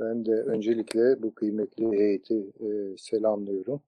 [0.00, 3.82] Ben de öncelikle bu kıymetli heyeti e, selamlıyorum.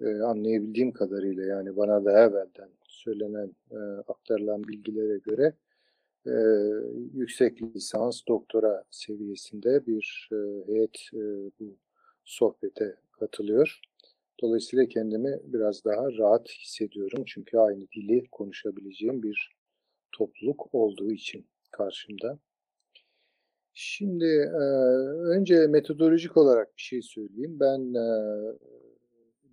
[0.00, 3.76] E, anlayabildiğim kadarıyla yani bana da evvelden söylenen, e,
[4.08, 5.54] aktarılan bilgilere göre
[6.26, 6.32] e,
[7.14, 10.36] yüksek lisans, doktora seviyesinde bir e,
[10.66, 11.20] heyet e,
[11.60, 11.76] bu
[12.24, 13.80] sohbete katılıyor.
[14.42, 17.22] Dolayısıyla kendimi biraz daha rahat hissediyorum.
[17.26, 19.56] Çünkü aynı dili konuşabileceğim bir
[20.12, 22.38] topluluk olduğu için karşımda.
[23.74, 24.50] Şimdi
[25.36, 27.60] önce metodolojik olarak bir şey söyleyeyim.
[27.60, 27.94] Ben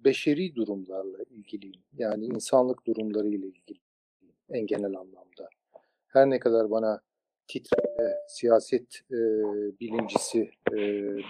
[0.05, 1.81] beşeri durumlarla ilgiliyim.
[1.97, 3.79] Yani insanlık durumlarıyla ilgili
[4.49, 5.49] en genel anlamda.
[6.07, 7.01] Her ne kadar bana
[7.47, 7.77] titre
[8.27, 9.17] siyaset e,
[9.79, 10.77] bilimcisi e,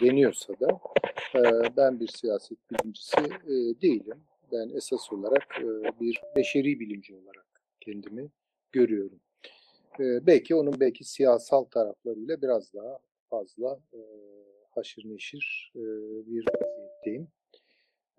[0.02, 0.80] deniyorsa da
[1.35, 1.41] e,
[1.77, 4.24] ben bir siyaset bilimcisi e, değilim.
[4.52, 7.46] Ben esas olarak e, bir beşeri bilimci olarak
[7.82, 8.30] kendimi
[8.72, 9.20] görüyorum.
[10.00, 14.00] E, belki onun belki siyasal taraflarıyla biraz daha fazla e,
[14.70, 15.82] haşır neşir e,
[16.28, 17.28] bir vaziyetteyim.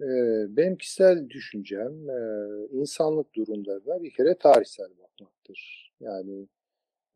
[0.01, 0.09] E,
[0.57, 2.19] benim kişisel düşüncem e,
[2.73, 5.93] insanlık durumlarına bir kere tarihsel bakmaktır.
[6.01, 6.49] Yani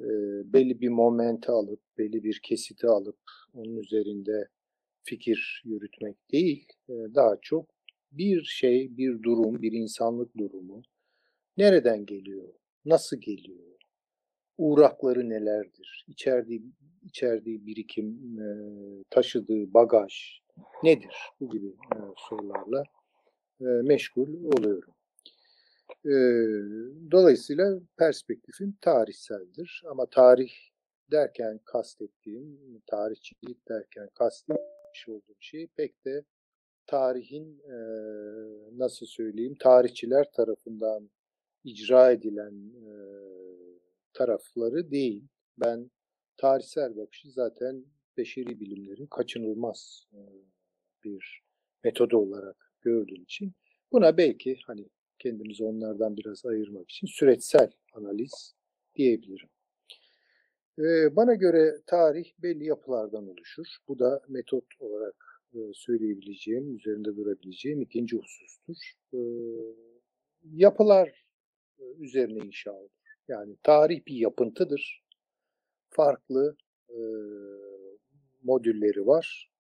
[0.01, 0.09] e,
[0.53, 3.19] belli bir momenti alıp, belli bir kesiti alıp
[3.55, 4.49] onun üzerinde
[5.03, 7.67] fikir yürütmek değil, e, daha çok
[8.13, 10.83] bir şey, bir durum, bir insanlık durumu
[11.57, 12.49] nereden geliyor,
[12.85, 13.72] nasıl geliyor,
[14.59, 16.63] uğrakları nelerdir, içerdiği,
[17.05, 18.47] içerdiği birikim, e,
[19.11, 20.41] taşıdığı bagaj
[20.83, 22.83] nedir bu gibi e, sorularla
[23.61, 24.95] e, meşgul oluyorum.
[26.05, 26.15] E,
[27.11, 30.53] dolayısıyla perspektifim tarihseldir ama tarih
[31.11, 36.25] derken kastettiğim, tarihçilik derken kastetmiş olduğum şey pek de
[36.87, 37.77] tarihin e,
[38.79, 41.11] nasıl söyleyeyim tarihçiler tarafından
[41.65, 42.93] icra edilen e,
[44.15, 45.25] tarafları değil.
[45.59, 45.91] Ben
[46.37, 47.85] tarihsel bakışı zaten
[48.17, 50.09] beşeri bilimlerin kaçınılmaz
[51.05, 51.43] bir
[51.85, 53.53] metodu olarak gördüğüm için
[53.93, 58.55] buna belki hani kendimizi onlardan biraz ayırmak için süreçsel analiz
[58.95, 59.49] diyebilirim.
[61.17, 63.67] Bana göre tarih belli yapılardan oluşur.
[63.89, 68.77] Bu da metot olarak söyleyebileceğim, üzerinde durabileceğim ikinci husustur.
[70.43, 71.25] Yapılar
[71.99, 73.02] üzerine inşa olur.
[73.29, 75.05] Yani tarih bir yapıntıdır.
[75.91, 76.57] Farklı
[76.89, 77.01] e,
[78.43, 79.51] modülleri var.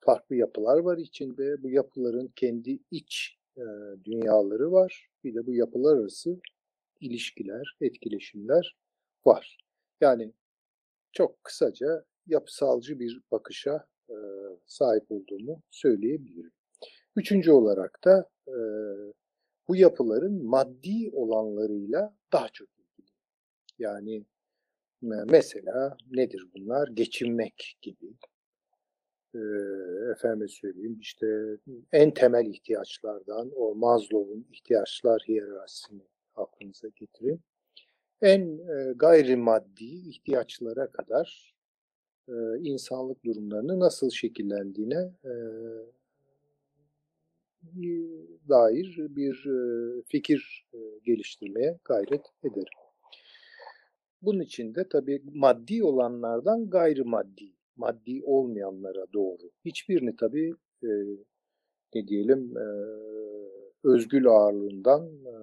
[0.00, 1.62] Farklı yapılar var içinde.
[1.62, 3.62] Bu yapıların kendi iç e,
[4.04, 5.08] dünyaları var.
[5.24, 6.40] Bir de bu yapılar arası
[7.00, 8.76] ilişkiler, etkileşimler
[9.24, 9.58] var.
[10.00, 10.32] Yani
[11.12, 14.16] çok kısaca yapısalcı bir bakışa e,
[14.66, 16.52] sahip olduğumu söyleyebilirim.
[17.16, 18.54] Üçüncü olarak da e,
[19.68, 22.73] bu yapıların maddi olanlarıyla daha çok
[23.78, 24.24] yani
[25.26, 26.88] mesela nedir bunlar?
[26.88, 28.14] Geçinmek gibi.
[30.10, 31.56] Efendim söyleyeyim işte
[31.92, 36.02] en temel ihtiyaçlardan o Maslow'un ihtiyaçlar hiyerarşisini
[36.34, 37.40] aklınıza getirin.
[38.22, 41.54] En e, gayrimaddi ihtiyaçlara kadar
[42.58, 45.12] insanlık durumlarını nasıl şekillendiğine
[48.48, 49.46] dair bir
[50.08, 50.66] fikir
[51.04, 52.83] geliştirmeye gayret ederim.
[54.24, 59.50] Bunun için de tabii maddi olanlardan gayrimaddi, maddi olmayanlara doğru.
[59.64, 60.88] Hiçbirini tabii e,
[61.94, 62.66] ne diyelim e,
[63.84, 65.34] özgül ağırlığından e,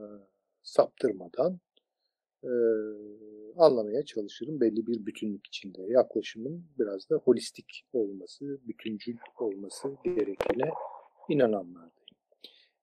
[0.64, 1.60] saptırmadan
[2.44, 2.52] e,
[3.58, 5.82] anlamaya çalışırım belli bir bütünlük içinde.
[5.82, 10.70] Yaklaşımın biraz da holistik olması, bütüncül olması gerektiğine
[11.30, 11.92] inananlardayım.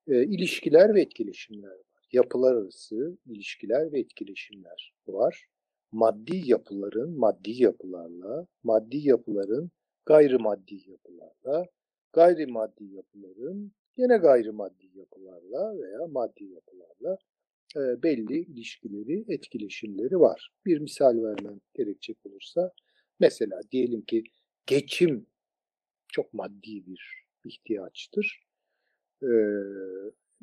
[0.09, 2.09] E, ilişkiler ve etkileşimler var.
[2.13, 5.49] Yapılar arası ilişkiler ve etkileşimler var
[5.93, 9.71] maddi yapıların maddi yapılarla, maddi yapıların
[10.07, 11.67] gayrimaddi yapılarla,
[12.13, 17.19] gayrimaddi yapıların yine gayrimaddi yapılarla veya maddi yapılarla
[17.77, 20.53] e, belli ilişkileri, etkileşimleri var.
[20.67, 22.73] Bir misal vermem gerekecek olursa,
[23.21, 24.25] mesela diyelim ki
[24.67, 25.27] geçim
[26.09, 28.43] çok maddi bir ihtiyaçtır
[29.23, 29.29] e,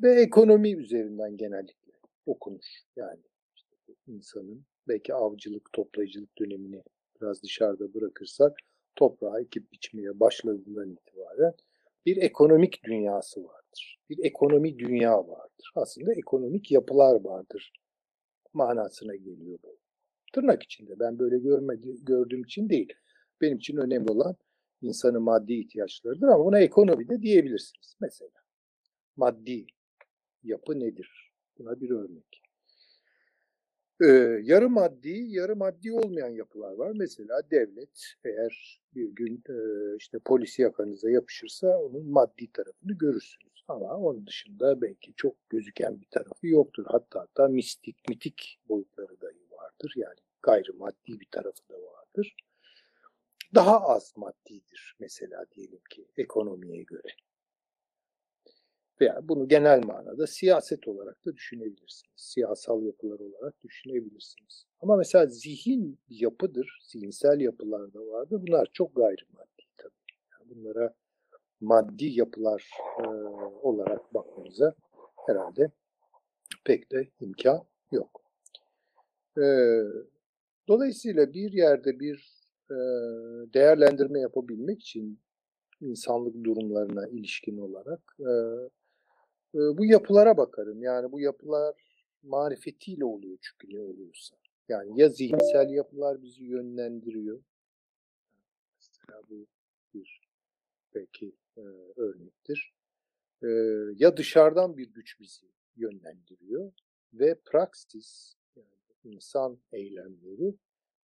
[0.02, 1.92] ve ekonomi üzerinden genellikle
[2.26, 2.64] okunur.
[2.96, 3.22] Yani
[3.56, 6.82] işte insanın belki avcılık, toplayıcılık dönemini
[7.20, 8.58] biraz dışarıda bırakırsak
[8.96, 11.54] toprağı ekip biçmeye başladığından itibaren
[12.06, 13.98] bir ekonomik dünyası vardır.
[14.10, 15.72] Bir ekonomi dünya vardır.
[15.74, 17.72] Aslında ekonomik yapılar vardır
[18.56, 19.78] manasına geliyor bu.
[20.32, 22.92] Tırnak içinde ben böyle görmedi, gördüğüm için değil.
[23.40, 24.36] Benim için önemli olan
[24.82, 27.96] insanın maddi ihtiyaçlarıdır ama buna ekonomi de diyebilirsiniz.
[28.00, 28.30] Mesela
[29.16, 29.66] maddi
[30.42, 31.32] yapı nedir?
[31.58, 32.42] Buna bir örnek.
[34.00, 36.92] Ee, yarı maddi, yarı maddi olmayan yapılar var.
[36.96, 39.54] Mesela devlet eğer bir gün e,
[39.96, 43.64] işte polisi yakanıza yapışırsa onun maddi tarafını görürsünüz.
[43.68, 46.84] Ama onun dışında belki çok gözüken bir tarafı yoktur.
[46.88, 49.92] Hatta hatta mistik, mitik boyutları dahi vardır.
[49.96, 52.36] Yani gayrimaddi bir tarafı da vardır.
[53.54, 57.08] Daha az maddidir mesela diyelim ki ekonomiye göre
[59.00, 62.12] veya bunu genel manada siyaset olarak da düşünebilirsiniz.
[62.16, 64.66] Siyasal yapılar olarak düşünebilirsiniz.
[64.80, 68.42] Ama mesela zihin yapıdır, zihinsel yapılar da vardır.
[68.46, 69.92] Bunlar çok gayrimaddi tabii.
[70.32, 70.94] Yani bunlara
[71.60, 72.70] maddi yapılar
[73.04, 73.08] e,
[73.62, 74.74] olarak bakmanıza
[75.26, 75.70] herhalde
[76.64, 78.22] pek de imkan yok.
[79.38, 79.44] E,
[80.68, 82.76] dolayısıyla bir yerde bir e,
[83.54, 85.20] değerlendirme yapabilmek için
[85.80, 88.32] insanlık durumlarına ilişkin olarak e,
[89.56, 90.82] bu yapılara bakarım.
[90.82, 91.74] Yani bu yapılar
[92.22, 94.36] marifetiyle oluyor çünkü ne oluyorsa.
[94.68, 97.42] Yani ya zihinsel yapılar bizi yönlendiriyor.
[98.76, 99.46] Mesela bu
[99.94, 100.20] bir
[100.94, 101.60] belki e,
[101.96, 102.74] örnektir.
[103.42, 103.48] E,
[103.96, 106.72] ya dışarıdan bir güç bizi yönlendiriyor
[107.12, 110.54] ve praksis yani insan eylemleri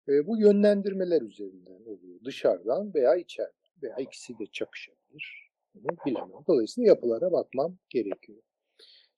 [0.08, 2.24] e, bu yönlendirmeler üzerinden oluyor.
[2.24, 6.44] Dışarıdan veya içeriden veya ikisi de çakışabilir bunu bilemem.
[6.48, 8.42] Dolayısıyla yapılara bakmam gerekiyor.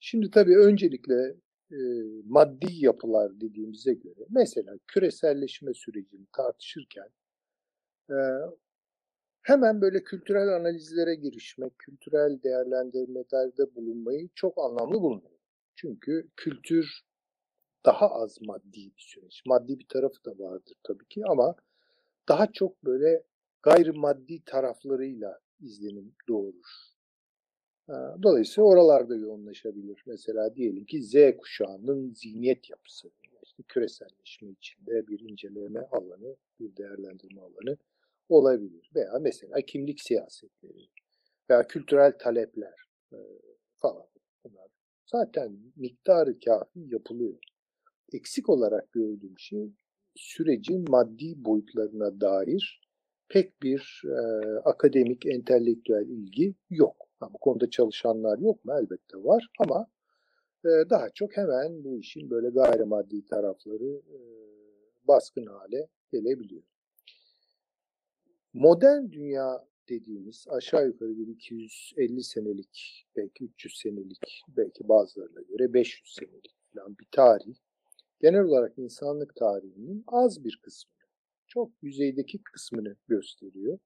[0.00, 1.34] Şimdi tabii öncelikle
[1.70, 1.78] e,
[2.24, 7.08] maddi yapılar dediğimize göre mesela küreselleşme sürecini tartışırken
[8.10, 8.16] e,
[9.42, 15.38] hemen böyle kültürel analizlere girişmek, kültürel değerlendirmelerde bulunmayı çok anlamlı bulmuyorum.
[15.74, 17.02] Çünkü kültür
[17.84, 19.42] daha az maddi bir süreç.
[19.46, 21.54] Maddi bir tarafı da vardır tabii ki ama
[22.28, 23.22] daha çok böyle
[23.62, 26.92] gayrimaddi taraflarıyla izlenim doğurur.
[28.22, 30.02] Dolayısıyla oralarda yoğunlaşabilir.
[30.06, 33.10] Mesela diyelim ki Z kuşağının zihniyet yapısı.
[33.44, 37.76] İşte küreselleşme içinde bir inceleme alanı, bir değerlendirme alanı
[38.28, 38.90] olabilir.
[38.94, 40.88] Veya mesela kimlik siyasetleri
[41.50, 42.74] veya kültürel talepler
[43.76, 44.06] falan.
[44.44, 44.68] Bunlar
[45.06, 47.38] zaten miktarı kafi yapılıyor.
[48.12, 49.72] Eksik olarak gördüğüm şey
[50.14, 52.81] sürecin maddi boyutlarına dair
[53.32, 54.16] pek bir e,
[54.64, 56.96] akademik, entelektüel ilgi yok.
[57.20, 58.72] Ha, bu konuda çalışanlar yok mu?
[58.72, 59.86] Elbette var ama
[60.64, 64.18] e, daha çok hemen bu işin böyle gayrimaddi tarafları e,
[65.08, 66.62] baskın hale gelebiliyor.
[68.52, 76.14] Modern dünya dediğimiz aşağı yukarı bir 250 senelik, belki 300 senelik, belki bazılarına göre 500
[76.14, 77.54] senelik falan bir tarih.
[78.20, 80.92] Genel olarak insanlık tarihinin az bir kısmı
[81.54, 83.78] çok yüzeydeki kısmını gösteriyor.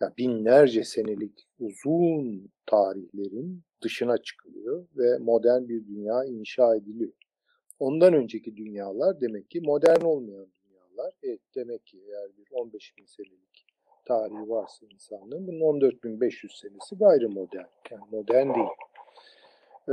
[0.00, 7.12] Yani binlerce senelik uzun tarihlerin dışına çıkılıyor ve modern bir dünya inşa ediliyor.
[7.78, 11.14] Ondan önceki dünyalar demek ki modern olmayan dünyalar.
[11.22, 13.66] Evet demek ki eğer bir 15 bin senelik
[14.04, 17.66] tarihi varsa insanlığın bunun 14.500 senesi gayrimodern.
[17.90, 18.68] Yani modern değil.
[19.88, 19.92] Ee,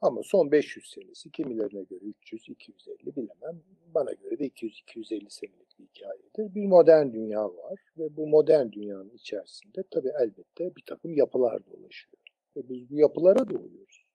[0.00, 3.62] ama son 500 senesi kimilerine göre 300, 250 bilemem.
[3.94, 6.54] Bana göre de 200-250 senelik bir hikayedir.
[6.54, 12.22] Bir modern dünya var ve bu modern dünyanın içerisinde tabii elbette bir takım yapılar dolaşıyor.
[12.56, 14.06] Ve biz bu yapılara doğuyoruz.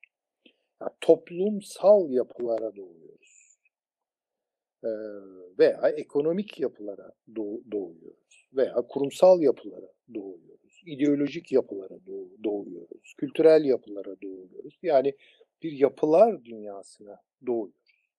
[0.82, 3.60] Yani toplumsal yapılara doğuyoruz.
[4.84, 4.90] Ee,
[5.60, 7.12] veya ekonomik yapılara
[7.72, 8.50] doğuyoruz.
[8.54, 10.50] Veya kurumsal yapılara doğuyoruz
[10.86, 12.00] ideolojik yapılara
[12.44, 13.99] doğuyoruz, kültürel yapılara.
[14.84, 15.14] Yani
[15.64, 18.10] bir yapılar dünyasına doğuyoruz.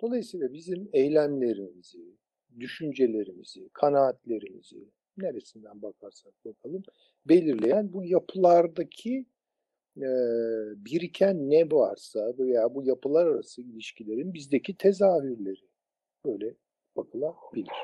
[0.00, 2.16] Dolayısıyla bizim eylemlerimizi,
[2.60, 6.82] düşüncelerimizi, kanaatlerimizi neresinden bakarsak bakalım
[7.26, 9.26] belirleyen bu yapılardaki
[9.96, 10.08] e,
[10.76, 15.68] biriken ne varsa veya bu yapılar arası ilişkilerin bizdeki tezahürleri
[16.24, 16.54] böyle
[16.96, 17.74] bakılabilir.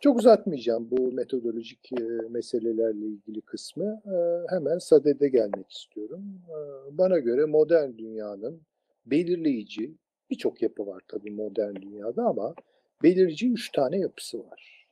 [0.00, 4.02] Çok uzatmayacağım bu metodolojik e, meselelerle ilgili kısmı.
[4.06, 4.16] E,
[4.54, 6.42] hemen sadede gelmek istiyorum.
[6.48, 6.56] E,
[6.98, 8.62] bana göre modern dünyanın
[9.06, 9.94] belirleyici,
[10.30, 12.54] birçok yapı var tabii modern dünyada ama
[13.02, 14.86] belirleyici üç tane yapısı var.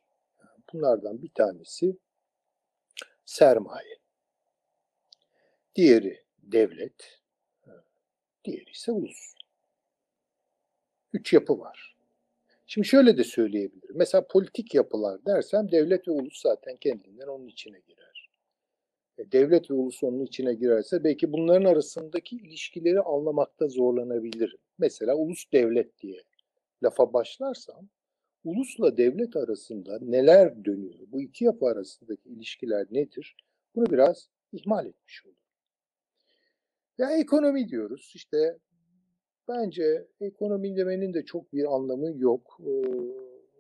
[0.73, 1.97] Bunlardan bir tanesi
[3.25, 3.99] sermaye.
[5.75, 7.21] Diğeri devlet.
[8.45, 9.35] Diğeri ise ulus.
[11.13, 11.98] Üç yapı var.
[12.71, 13.97] Şimdi şöyle de söyleyebilirim.
[13.97, 18.31] Mesela politik yapılar dersem devlet ve ulus zaten kendinden onun içine girer.
[19.19, 24.59] E, devlet ve ulus onun içine girerse belki bunların arasındaki ilişkileri anlamakta zorlanabilirim.
[24.79, 26.23] Mesela ulus devlet diye
[26.83, 27.89] lafa başlarsam
[28.45, 31.07] ulusla devlet arasında neler dönüyor?
[31.07, 33.37] Bu iki yapı arasındaki ilişkiler nedir?
[33.75, 35.39] Bunu biraz ihmal etmiş olurum.
[36.99, 38.13] Ya ekonomi diyoruz.
[38.15, 38.59] İşte
[39.49, 42.59] bence ekonomi demenin de çok bir anlamı yok.
[42.67, 42.71] Ee,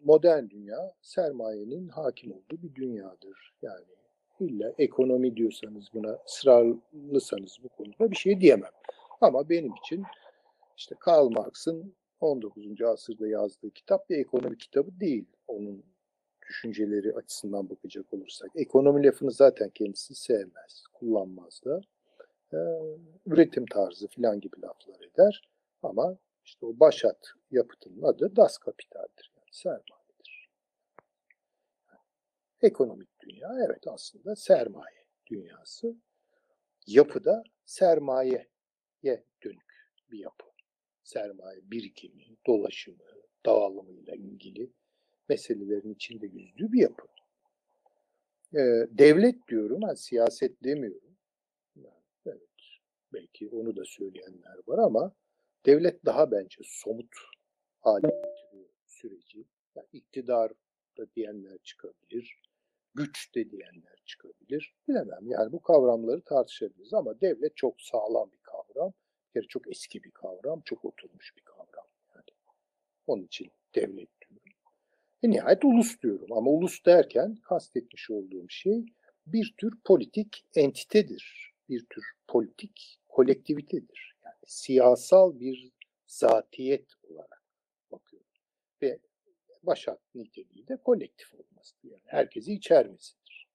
[0.04, 3.54] modern dünya sermayenin hakim olduğu bir dünyadır.
[3.62, 3.85] Yani
[4.40, 8.71] illa ekonomi diyorsanız buna ısrarlıysanız bu konuda bir şey diyemem.
[9.21, 10.02] Ama benim için
[10.76, 12.83] işte Karl Marx'ın 19.
[12.83, 15.26] asırda yazdığı kitap bir ekonomi kitabı değil.
[15.49, 15.85] Onun
[16.49, 18.50] düşünceleri açısından bakacak olursak.
[18.54, 21.80] Ekonomi lafını zaten kendisi sevmez, kullanmaz da.
[22.52, 22.57] Ee,
[23.26, 25.49] üretim tarzı filan gibi laflar eder.
[25.82, 29.32] Ama işte o başat yapıtının adı Das Kapital'dir.
[29.37, 30.50] Yani sermayedir.
[32.62, 35.97] Ekonomik dünya evet aslında sermaye dünyası.
[36.87, 38.49] Yapıda sermayeye
[39.44, 40.47] dönük bir yapı.
[41.02, 43.04] Sermaye birikimi, dolaşımı,
[43.47, 44.73] dağılımıyla ilgili
[45.28, 47.06] meselelerin içinde yüzdüğü bir yapı.
[48.54, 51.16] Ee, devlet diyorum, yani siyaset demiyorum.
[51.76, 52.49] Yani, evet,
[53.12, 55.14] belki onu da söyleyenler var ama
[55.68, 57.14] devlet daha bence somut
[57.80, 59.44] hale getiriyor süreci.
[59.76, 60.52] Yani iktidar
[60.98, 62.42] da diyenler çıkabilir,
[62.94, 64.75] güç de diyenler çıkabilir.
[64.88, 68.92] Bilemem yani bu kavramları tartışabiliriz ama devlet çok sağlam bir kavram.
[69.34, 71.87] Bir çok eski bir kavram, çok oturmuş bir kavram.
[72.14, 72.25] Yani
[73.06, 74.52] onun için devlet diyorum.
[75.22, 78.87] E nihayet ulus diyorum ama ulus derken kastetmiş olduğum şey
[79.26, 81.54] bir tür politik entitedir.
[81.68, 84.17] Bir tür politik kolektivitedir.
[84.48, 85.72] Siyasal bir
[86.06, 87.42] zatiyet olarak
[87.90, 88.28] bakıyorum.
[88.82, 88.98] Ve
[89.62, 91.90] başat niteliği de kolektif olmasıdır.
[91.90, 93.48] Yani herkesi içermesidir.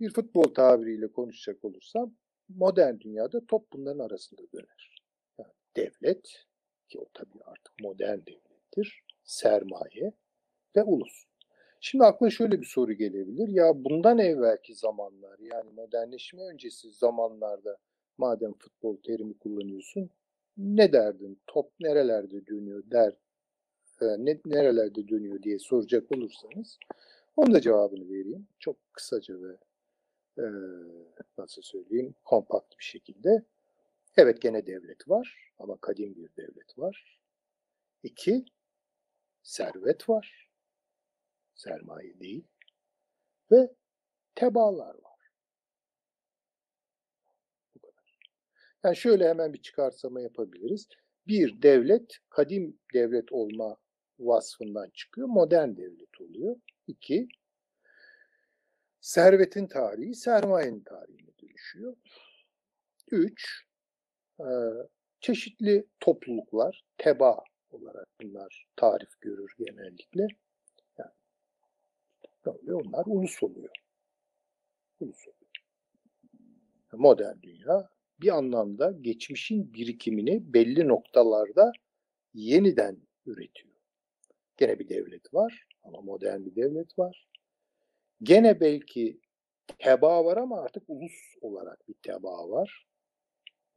[0.00, 2.14] Bir futbol tabiriyle konuşacak olursam
[2.48, 5.02] modern dünyada top bunların arasında döner.
[5.38, 6.46] Yani devlet
[6.88, 9.04] ki o tabii artık modern devlettir.
[9.24, 10.12] Sermaye
[10.76, 11.24] ve ulus.
[11.80, 13.48] Şimdi akla şöyle bir soru gelebilir.
[13.48, 17.78] Ya bundan evvelki zamanlar yani modernleşme öncesi zamanlarda
[18.20, 20.10] madem futbol terimi kullanıyorsun
[20.56, 21.40] ne derdin?
[21.46, 23.12] Top nerelerde dönüyor der
[24.00, 26.78] e, ne, nerelerde dönüyor diye soracak olursanız
[27.36, 28.48] onun da cevabını vereyim.
[28.58, 29.56] Çok kısaca ve
[30.38, 30.44] e,
[31.38, 33.44] nasıl söyleyeyim kompakt bir şekilde.
[34.16, 37.20] Evet gene devlet var ama kadim bir devlet var.
[38.02, 38.44] İki,
[39.42, 40.50] servet var.
[41.54, 42.44] Sermaye değil.
[43.52, 43.74] Ve
[44.34, 45.32] tebaalar var.
[47.74, 48.18] Bu kadar.
[48.84, 50.88] Yani şöyle hemen bir çıkarsama yapabiliriz.
[51.26, 53.76] Bir, devlet kadim devlet olma
[54.18, 55.28] vasfından çıkıyor.
[55.28, 56.56] Modern devlet oluyor.
[56.86, 57.28] İki,
[59.00, 61.96] servetin tarihi sermayenin tarihine dönüşüyor.
[63.10, 63.66] Üç,
[64.40, 64.46] e,
[65.20, 70.26] çeşitli topluluklar, teba olarak bunlar tarif görür genellikle.
[70.98, 71.12] Yani,
[72.46, 73.74] böyle onlar ulus oluyor.
[75.00, 75.40] Ulus oluyor.
[76.92, 77.90] Modern dünya
[78.22, 81.72] bir anlamda geçmişin birikimini belli noktalarda
[82.34, 82.96] yeniden
[83.26, 83.74] üretiyor.
[84.56, 87.26] Gene bir devlet var ama modern bir devlet var.
[88.22, 89.20] Gene belki
[89.78, 92.86] teba var ama artık ulus olarak bir teba var.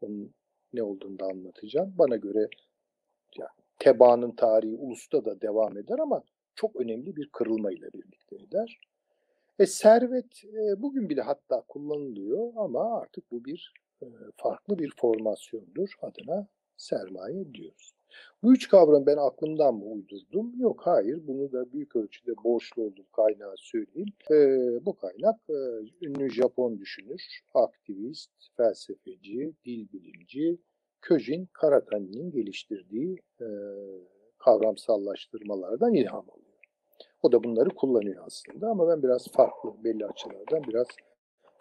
[0.01, 0.33] Onun
[0.73, 1.93] ne olduğunu da anlatacağım.
[1.97, 2.50] Bana göre
[3.38, 6.23] yani, tebaanın tarihi ulusta da devam eder ama
[6.55, 8.79] çok önemli bir kırılmayla birlikte eder.
[9.59, 13.73] E, servet e, bugün bile hatta kullanılıyor ama artık bu bir
[14.38, 15.89] farklı bir formasyondur.
[16.01, 17.93] Adına sermaye diyoruz.
[18.43, 20.53] Bu üç kavramı ben aklımdan mı uydurdum?
[20.60, 24.13] Yok hayır bunu da büyük ölçüde borçlu olduğum kaynağı söyleyeyim.
[24.31, 24.36] E,
[24.86, 25.53] bu kaynak e,
[26.01, 30.57] ünlü Japon düşünür, aktivist, felsefeci, dil bilimci
[31.01, 33.48] Köjin Karatani'nin geliştirdiği e,
[34.38, 36.43] kavramsallaştırmalardan ilham alıyor.
[37.22, 40.88] O da bunları kullanıyor aslında ama ben biraz farklı belli açılardan biraz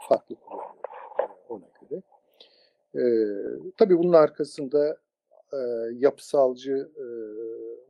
[0.09, 0.92] farklı kullanıyorum.
[2.95, 3.03] E,
[3.77, 4.97] tabii bunun arkasında
[5.53, 5.59] e,
[5.93, 7.05] yapısalcı e,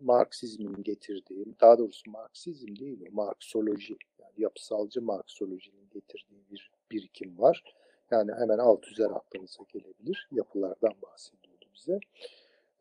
[0.00, 7.64] Marksizmin getirdiği, daha doğrusu Marksizm değil o, Marksoloji, yani yapısalcı Marksolojinin getirdiği bir birikim var.
[8.11, 10.28] Yani hemen alt üzer aklınıza gelebilir.
[10.32, 11.99] Yapılardan bahsediyordu bize.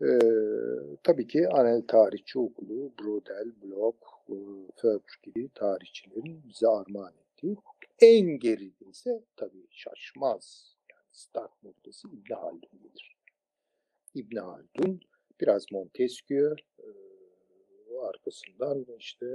[0.01, 0.19] Ee,
[1.03, 3.95] tabii ki Anel Tarihçi Okulu, Brodel, Bloch,
[4.29, 4.35] e,
[4.75, 7.57] Föbr gibi tarihçilerin bize armağan ettiği
[8.01, 10.75] en geride ise tabii şaşmaz.
[11.11, 13.11] Start noktası İbn Haldun'dur.
[14.13, 14.99] İbn Haldun,
[15.41, 16.87] biraz Montesquieu, e,
[18.01, 19.25] arkasından işte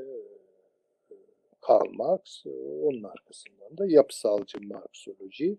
[1.10, 1.14] e,
[1.60, 2.46] Karl Marx,
[2.82, 5.56] onun arkasından da yapısalcı Marksoloji,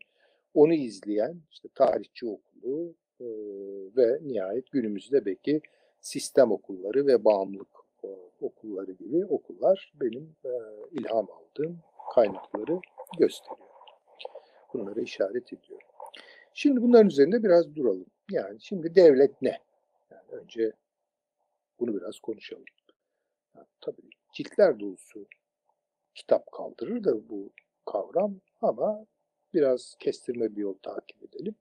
[0.53, 3.25] onu izleyen işte tarihçi okulu e,
[3.97, 5.61] ve nihayet günümüzde belki
[6.01, 8.07] sistem okulları ve bağımlılık e,
[8.41, 10.49] okulları gibi okullar benim e,
[10.91, 11.79] ilham aldığım
[12.15, 12.79] kaynakları
[13.19, 13.67] gösteriyor.
[14.73, 15.86] Bunlara işaret ediyorum.
[16.59, 18.05] Şimdi bunların üzerinde biraz duralım.
[18.31, 19.57] Yani şimdi devlet ne?
[20.11, 20.71] Yani önce
[21.79, 22.65] bunu biraz konuşalım.
[23.55, 25.27] Yani tabii ciltler dolusu
[26.15, 27.49] kitap kaldırır da bu
[27.85, 29.05] kavram ama
[29.53, 31.55] biraz kestirme bir yol takip edelim.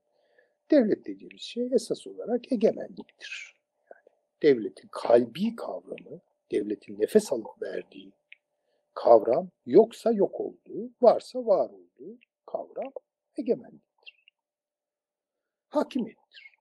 [0.71, 3.57] Devlet dediğimiz şey esas olarak egemenliktir.
[3.93, 6.21] Yani devletin kalbi kavramı,
[6.53, 8.13] devletin nefes alıp verdiği
[8.95, 12.93] kavram yoksa yok olduğu, varsa var olduğu kavram
[13.39, 13.86] egemenliktir.
[15.69, 16.53] Hakimiyettir.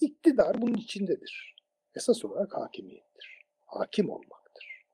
[0.00, 1.56] İktidar bunun içindedir.
[1.94, 3.44] Esas olarak hakimiyettir.
[3.64, 4.84] Hakim olmaktır.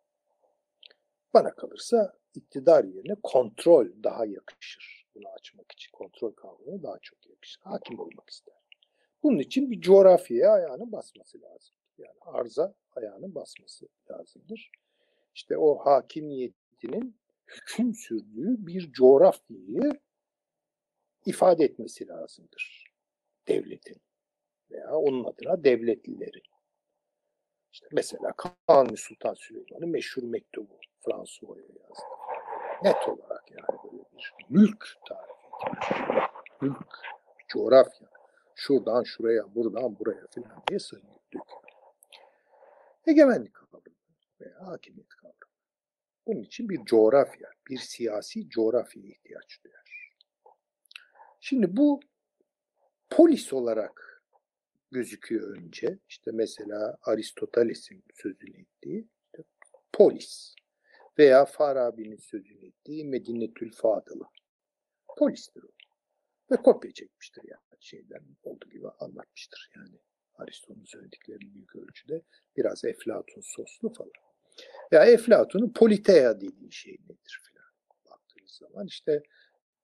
[1.35, 5.06] Bana kalırsa iktidar yerine kontrol daha yakışır.
[5.14, 7.61] Bunu açmak için kontrol kavramı daha çok yakışır.
[7.64, 8.54] Hakim olmak ister.
[9.23, 11.75] Bunun için bir coğrafyaya ayağının basması lazım.
[11.99, 14.70] Yani arza ayağının basması lazımdır.
[15.35, 20.00] İşte o hakimiyetinin hüküm sürdüğü bir coğrafyayı
[21.26, 22.92] ifade etmesi lazımdır
[23.48, 23.96] devletin
[24.70, 26.42] veya onun adına devletlilerin.
[27.72, 28.32] İşte mesela
[28.66, 32.02] Kanuni Sultan Süleyman'ın meşhur mektubu François'a yazdı.
[32.82, 36.28] Net olarak yani böyle bir mülk ediyor.
[36.60, 36.98] Mülk,
[37.48, 38.08] coğrafya.
[38.54, 41.62] Şuradan şuraya, buradan buraya filan diye sayıyor, döküyor.
[43.06, 43.82] Egemenlik kavramı
[44.40, 45.34] veya hakimiyet kavramı.
[46.26, 49.89] Bunun için bir coğrafya, bir siyasi coğrafya ihtiyaç duyar.
[51.40, 52.00] Şimdi bu
[53.11, 54.23] polis olarak
[54.90, 55.99] gözüküyor önce.
[56.09, 59.44] İşte mesela Aristoteles'in sözünü ettiği işte
[59.92, 60.54] polis
[61.18, 64.25] veya Farabi'nin sözünü ettiği Medinetül Fadılı.
[65.18, 65.68] Polistir o.
[66.50, 69.99] Ve kopya çekmiştir yani şeyden olduğu gibi anlatmıştır yani.
[70.35, 72.23] Aristo'nun söylediklerini büyük ölçüde
[72.56, 74.12] biraz Eflatun soslu falan.
[74.92, 77.73] Ya Eflatun'un politeia dediği şey nedir filan
[78.11, 79.23] baktığınız zaman işte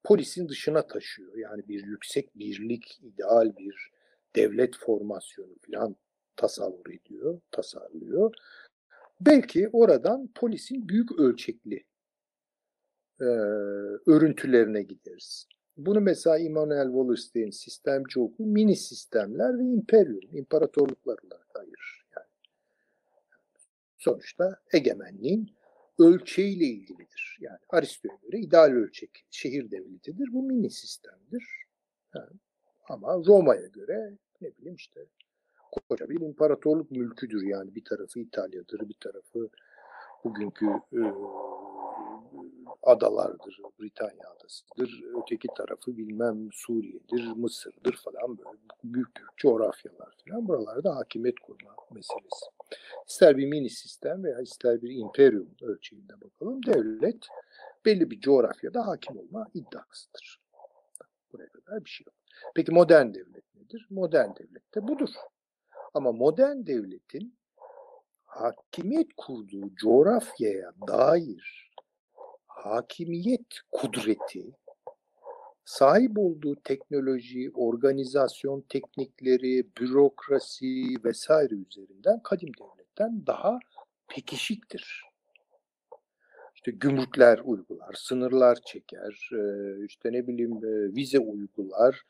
[0.06, 1.36] polisin dışına taşıyor.
[1.36, 3.90] Yani bir yüksek birlik, ideal bir
[4.36, 5.96] devlet formasyonu filan
[6.36, 8.34] tasavvur ediyor, tasarlıyor.
[9.20, 11.84] Belki oradan polisin büyük ölçekli
[13.20, 13.24] e,
[14.06, 15.48] örüntülerine gideriz.
[15.76, 22.06] Bunu mesela Immanuel Wallerstein sistemci okul mini sistemler ve imperium, imparatorluklar olarak ayırır.
[22.16, 22.26] Yani
[23.98, 25.55] sonuçta egemenliğin
[25.98, 27.38] ölçeğiyle ilgilidir.
[27.40, 30.32] Yani Aristo'ya göre ideal ölçek şehir devletidir.
[30.32, 31.44] Bu mini sistemdir.
[32.14, 32.30] Yani,
[32.88, 35.06] ama Roma'ya göre ne bileyim işte
[35.88, 37.42] koca bir imparatorluk mülküdür.
[37.42, 39.48] Yani bir tarafı İtalya'dır, bir tarafı
[40.24, 41.00] bugünkü e,
[42.82, 45.04] adalardır, Britanya adasıdır.
[45.22, 50.48] Öteki tarafı bilmem Suriye'dir, Mısır'dır falan böyle büyük büyük coğrafyalar falan.
[50.48, 52.46] Buralarda hakimiyet kurma meselesi.
[53.08, 56.66] İster bir mini sistem veya ister bir imperium ölçeğinde bakalım.
[56.66, 57.28] Devlet
[57.84, 60.40] belli bir coğrafyada hakim olma iddiasıdır.
[61.32, 62.14] Buraya kadar bir şey yok.
[62.54, 63.86] Peki modern devlet nedir?
[63.90, 65.10] Modern devlet de budur.
[65.94, 67.38] Ama modern devletin
[68.24, 71.72] hakimiyet kurduğu coğrafyaya dair
[72.46, 74.56] hakimiyet kudreti,
[75.66, 83.58] sahip olduğu teknoloji, organizasyon teknikleri, bürokrasi vesaire üzerinden kadim devletten daha
[84.08, 85.02] pekişiktir.
[86.54, 89.30] İşte gümrükler uygular, sınırlar çeker,
[89.86, 90.62] işte ne bileyim
[90.96, 92.02] vize uygular,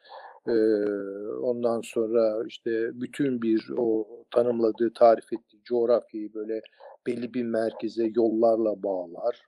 [1.43, 6.61] ondan sonra işte bütün bir o tanımladığı, tarif ettiği coğrafyayı böyle
[7.07, 9.47] belli bir merkeze yollarla bağlar,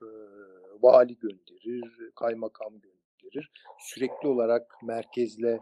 [0.83, 2.98] vali gönderir, kaymakam gönderir.
[3.79, 5.61] Sürekli olarak merkezle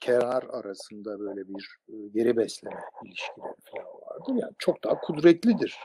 [0.00, 1.78] kenar arasında böyle bir
[2.14, 4.34] geri besleme ilişkileri falan vardır.
[4.42, 5.78] Yani çok daha kudretlidir.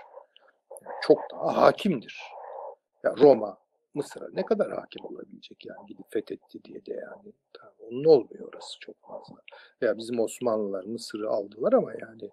[0.71, 2.21] Yani çok daha hakimdir.
[3.03, 3.57] Ya Roma,
[3.93, 7.33] Mısır'a ne kadar hakim olabilecek yani gidip fethetti diye de yani.
[7.53, 9.35] Tamam, onun olmuyor orası çok fazla.
[9.81, 12.29] Ya bizim Osmanlılar Mısır'ı aldılar ama yani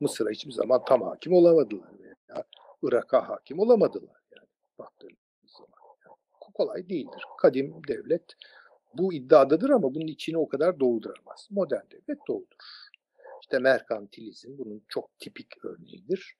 [0.00, 2.44] Mısır'a hiçbir zaman tam hakim olamadılar veya
[2.82, 5.12] Irak'a hakim olamadılar yani baktığınız.
[5.12, 5.21] Yani
[6.54, 7.24] kolay değildir.
[7.38, 8.34] Kadim devlet
[8.94, 11.48] bu iddiadadır ama bunun içini o kadar dolduramaz.
[11.50, 12.88] Modern devlet doldurur.
[13.42, 16.36] İşte merkantilizm bunun çok tipik örneğidir.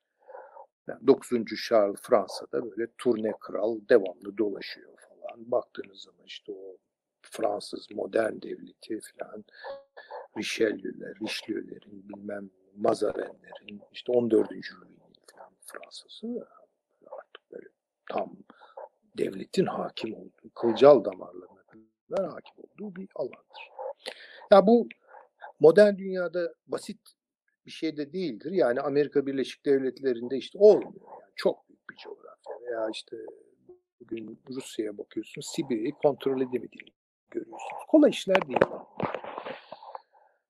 [0.88, 1.30] Yani 9.
[1.68, 5.50] Charles Fransa'da böyle turne kral devamlı dolaşıyor falan.
[5.50, 6.76] Baktığınız zaman işte o
[7.22, 9.44] Fransız modern devleti falan
[10.38, 14.52] Richelieu'ler, Richelieu'lerin bilmem Mazarin'lerin işte 14.
[14.52, 14.98] Louis'nin
[15.32, 16.48] falan Fransa'sı
[17.06, 17.68] artık böyle
[18.10, 18.36] tam
[19.18, 23.70] devletin hakim olduğu, kılcal damarlarına hakim olduğu bir alandır.
[24.52, 24.88] Ya bu
[25.60, 27.00] modern dünyada basit
[27.66, 28.52] bir şey de değildir.
[28.52, 31.06] Yani Amerika Birleşik Devletleri'nde işte olmuyor.
[31.20, 33.16] Yani çok büyük bir coğrafya veya işte
[34.00, 36.90] bugün Rusya'ya bakıyorsunuz Sibirya'yı kontrol edemediğini
[37.30, 37.82] görüyorsunuz.
[37.88, 38.58] Kolay işler değil.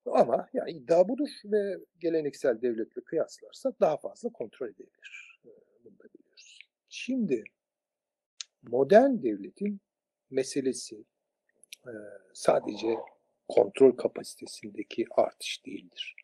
[0.06, 5.40] Ama yani iddia budur ve geleneksel devletle kıyaslarsak daha fazla kontrol edebilir.
[5.44, 5.48] Ee,
[5.84, 6.58] bunu da biliyoruz.
[6.88, 7.44] Şimdi
[8.62, 9.80] modern devletin
[10.30, 11.04] meselesi
[12.32, 12.96] sadece
[13.48, 16.16] kontrol kapasitesindeki artış değildir.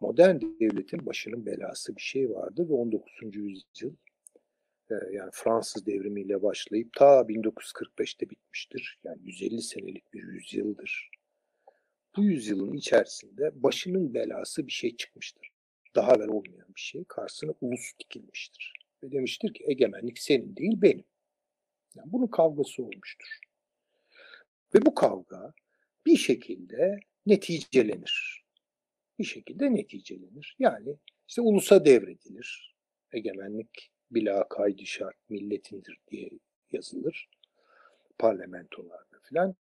[0.00, 3.36] Modern devletin başının belası bir şey vardı ve 19.
[3.36, 3.92] yüzyıl
[4.90, 8.98] yani Fransız devrimiyle başlayıp ta 1945'te bitmiştir.
[9.04, 11.10] Yani 150 senelik bir yüzyıldır.
[12.16, 15.48] Bu yüzyılın içerisinde başının belası bir şey çıkmıştır.
[15.94, 17.04] Daha evvel olmayan bir şey.
[17.04, 18.72] Karşısına ulus dikilmiştir.
[19.02, 21.04] Ve demiştir ki egemenlik senin değil benim.
[21.94, 23.38] Yani bunun kavgası olmuştur.
[24.74, 25.52] Ve bu kavga
[26.06, 28.44] bir şekilde neticelenir.
[29.18, 30.56] Bir şekilde neticelenir.
[30.58, 30.96] Yani
[31.28, 32.76] işte ulusa devredilir.
[33.12, 36.30] Egemenlik bila kaydı şart milletindir diye
[36.72, 37.28] yazılır.
[38.18, 39.54] Parlamentolarda filan.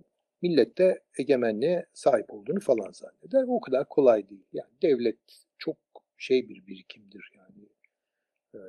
[0.42, 3.44] Millet de egemenliğe sahip olduğunu falan zanneder.
[3.48, 4.46] O kadar kolay değil.
[4.52, 5.18] Yani devlet
[5.58, 5.76] çok
[6.18, 7.68] şey bir birikimdir yani.
[8.54, 8.60] E,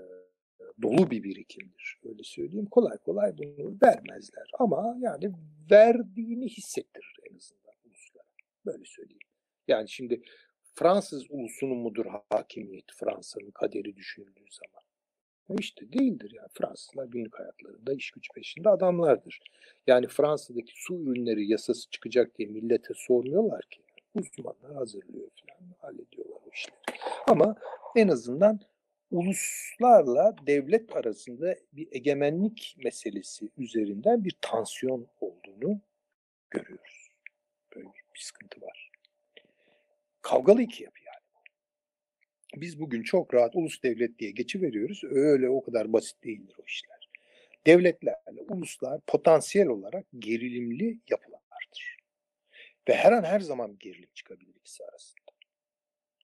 [0.82, 2.00] dolu bir birikimdir.
[2.06, 2.66] Öyle söyleyeyim.
[2.66, 4.50] Kolay kolay bunu vermezler.
[4.60, 5.32] Ama yani
[5.72, 8.28] verdiğini hissettirir en azından uluslara.
[8.66, 9.20] Böyle söyleyeyim.
[9.68, 10.22] Yani şimdi
[10.74, 14.86] Fransız ulusunun mudur hakimiyet Fransa'nın kaderi düşünüldüğü zaman?
[15.60, 16.48] İşte değildir yani.
[16.54, 19.40] Fransızlar günlük hayatlarında iş güç peşinde adamlardır.
[19.88, 23.82] Yani Fransa'daki su ürünleri yasası çıkacak diye millete sormuyorlar ki.
[24.16, 26.76] Uzmanlar hazırlıyor falan hallediyorlar o işleri.
[27.28, 27.56] Ama
[27.96, 28.60] en azından
[29.16, 35.82] uluslarla devlet arasında bir egemenlik meselesi üzerinden bir tansiyon olduğunu
[36.50, 37.10] görüyoruz.
[37.76, 38.92] Böyle bir sıkıntı var.
[40.22, 41.16] Kavgalı iki yapı yani.
[42.56, 45.04] Biz bugün çok rahat ulus devlet diye geçiveriyoruz.
[45.04, 47.10] Öyle o kadar basit değildir o işler.
[47.66, 51.98] Devletlerle uluslar potansiyel olarak gerilimli yapılardır.
[52.90, 55.22] Ve her an her zaman gerilim çıkabilir ikisi arasında.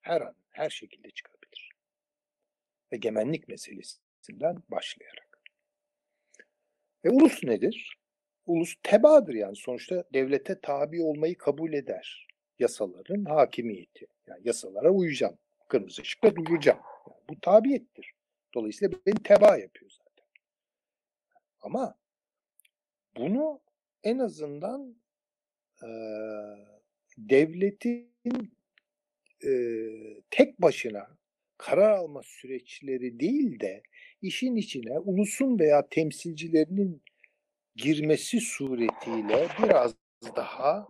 [0.02, 1.41] Her an, her şekilde çıkabilir
[2.92, 5.42] egemenlik meselesinden başlayarak.
[7.06, 7.98] Ve ulus nedir?
[8.46, 12.28] Ulus tebadır yani sonuçta devlete tabi olmayı kabul eder.
[12.60, 14.08] Yasaların hakimiyeti.
[14.28, 15.38] Yani yasalara uyacağım.
[15.68, 16.80] Kırmızı ışıkta duracağım.
[17.08, 18.14] Yani bu tabiyettir.
[18.54, 20.26] Dolayısıyla beni teba yapıyor zaten.
[21.62, 21.96] Ama
[23.18, 23.62] bunu
[24.04, 24.96] en azından
[25.84, 25.90] e,
[27.18, 28.54] devletin
[29.46, 29.52] e,
[30.30, 31.21] tek başına
[31.62, 33.84] karar alma süreçleri değil de
[34.22, 37.04] işin içine ulusun veya temsilcilerinin
[37.76, 39.96] girmesi suretiyle biraz
[40.36, 40.88] daha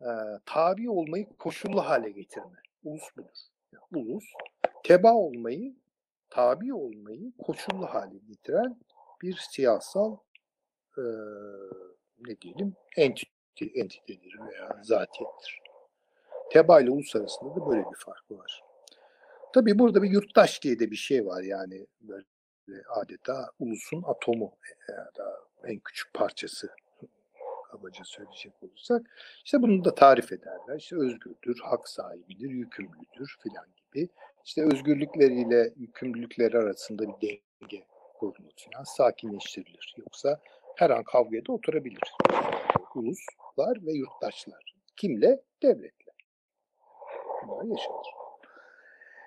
[0.00, 0.10] e,
[0.46, 2.62] tabi olmayı koşullu hale getirme.
[2.84, 3.28] Ulus budur.
[3.72, 4.24] Yani ulus
[4.84, 5.76] teba olmayı,
[6.30, 8.80] tabi olmayı koşullu hale getiren
[9.22, 10.16] bir siyasal
[10.98, 11.02] e,
[12.18, 15.62] ne diyelim entite, entitedir veya zatiyettir.
[16.50, 18.71] Teba ile ulus arasında da böyle bir fark var.
[19.54, 22.24] Tabii burada bir yurttaş diye de bir şey var yani böyle
[22.88, 24.52] adeta ulusun atomu
[24.88, 26.70] ya da en küçük parçası
[27.70, 29.02] kabaca söyleyecek olursak.
[29.44, 30.76] İşte bunu da tarif ederler.
[30.78, 34.08] İşte özgürdür, hak sahibidir, yükümlüdür filan gibi.
[34.44, 37.28] İşte özgürlükleriyle yükümlülükleri arasında bir
[37.60, 39.94] denge kurulur filan sakinleştirilir.
[39.98, 40.40] Yoksa
[40.76, 42.12] her an kavgaya da oturabilir.
[42.94, 44.74] Uluslar ve yurttaşlar.
[44.96, 45.42] Kimle?
[45.62, 46.12] Devletle.
[47.46, 48.21] Bunlar yaşanır.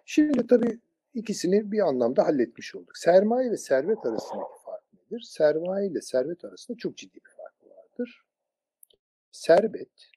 [0.06, 0.80] Şimdi tabii
[1.14, 2.98] ikisini bir anlamda halletmiş olduk.
[2.98, 5.22] Sermaye ve servet arasındaki fark nedir?
[5.22, 8.22] Sermaye ile servet arasında çok ciddi bir fark vardır.
[9.32, 10.12] Servet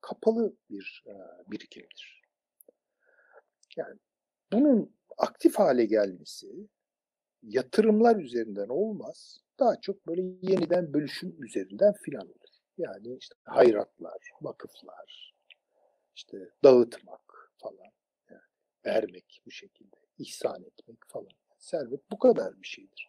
[0.00, 1.12] kapalı bir e,
[1.50, 2.22] birikimdir.
[3.76, 3.98] Yani
[4.52, 6.68] bunun aktif hale gelmesi
[7.42, 9.40] yatırımlar üzerinden olmaz.
[9.58, 12.54] Daha çok böyle yeniden bölüşüm üzerinden filan olur.
[12.78, 15.34] Yani işte hayratlar, vakıflar,
[16.16, 17.92] işte dağıtmak falan
[18.86, 21.32] vermek bu şekilde, ihsan etmek falan.
[21.58, 23.08] Servet bu kadar bir şeydir.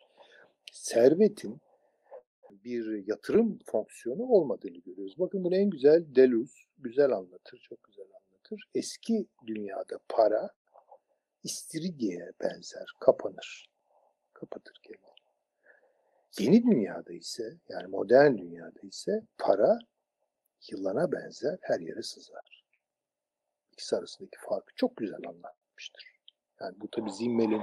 [0.72, 1.62] Servetin
[2.52, 5.20] bir yatırım fonksiyonu olmadığını görüyoruz.
[5.20, 8.70] Bakın bunu en güzel Deleuze güzel anlatır, çok güzel anlatır.
[8.76, 10.50] Eski dünyada para
[11.44, 13.70] istiridye benzer, kapanır.
[14.34, 15.06] Kapatır kendini.
[16.40, 19.80] Yeni dünyada ise, yani modern dünyada ise para
[20.72, 22.66] yılana benzer her yere sızar.
[23.72, 26.06] İkisi arasındaki farkı çok güzel anlat yapmıştır.
[26.62, 27.62] Yani bu tabi Zimmel'in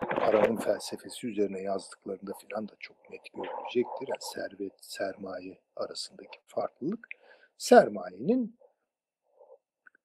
[0.00, 4.08] paranın felsefesi üzerine yazdıklarında filan da çok net görülecektir.
[4.08, 7.08] Yani servet, sermaye arasındaki farklılık.
[7.58, 8.58] Sermayenin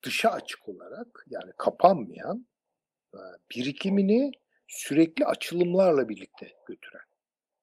[0.03, 2.47] dışa açık olarak yani kapanmayan
[3.13, 3.19] e,
[3.51, 4.31] birikimini
[4.67, 7.05] sürekli açılımlarla birlikte götüren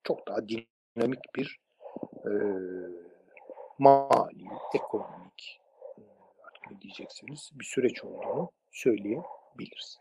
[0.04, 1.60] çok daha dinamik bir
[2.24, 2.30] e,
[3.78, 5.60] mali, ekonomik,
[5.98, 6.02] e,
[6.46, 8.50] artık ne diyeceksiniz bir süreç olduğunu
[9.52, 9.98] söyleyebiliriz.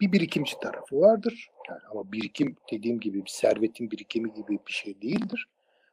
[0.00, 1.50] Bir birikimci tarafı vardır.
[1.68, 5.48] Yani ama birikim dediğim gibi bir servetin birikimi gibi bir şey değildir.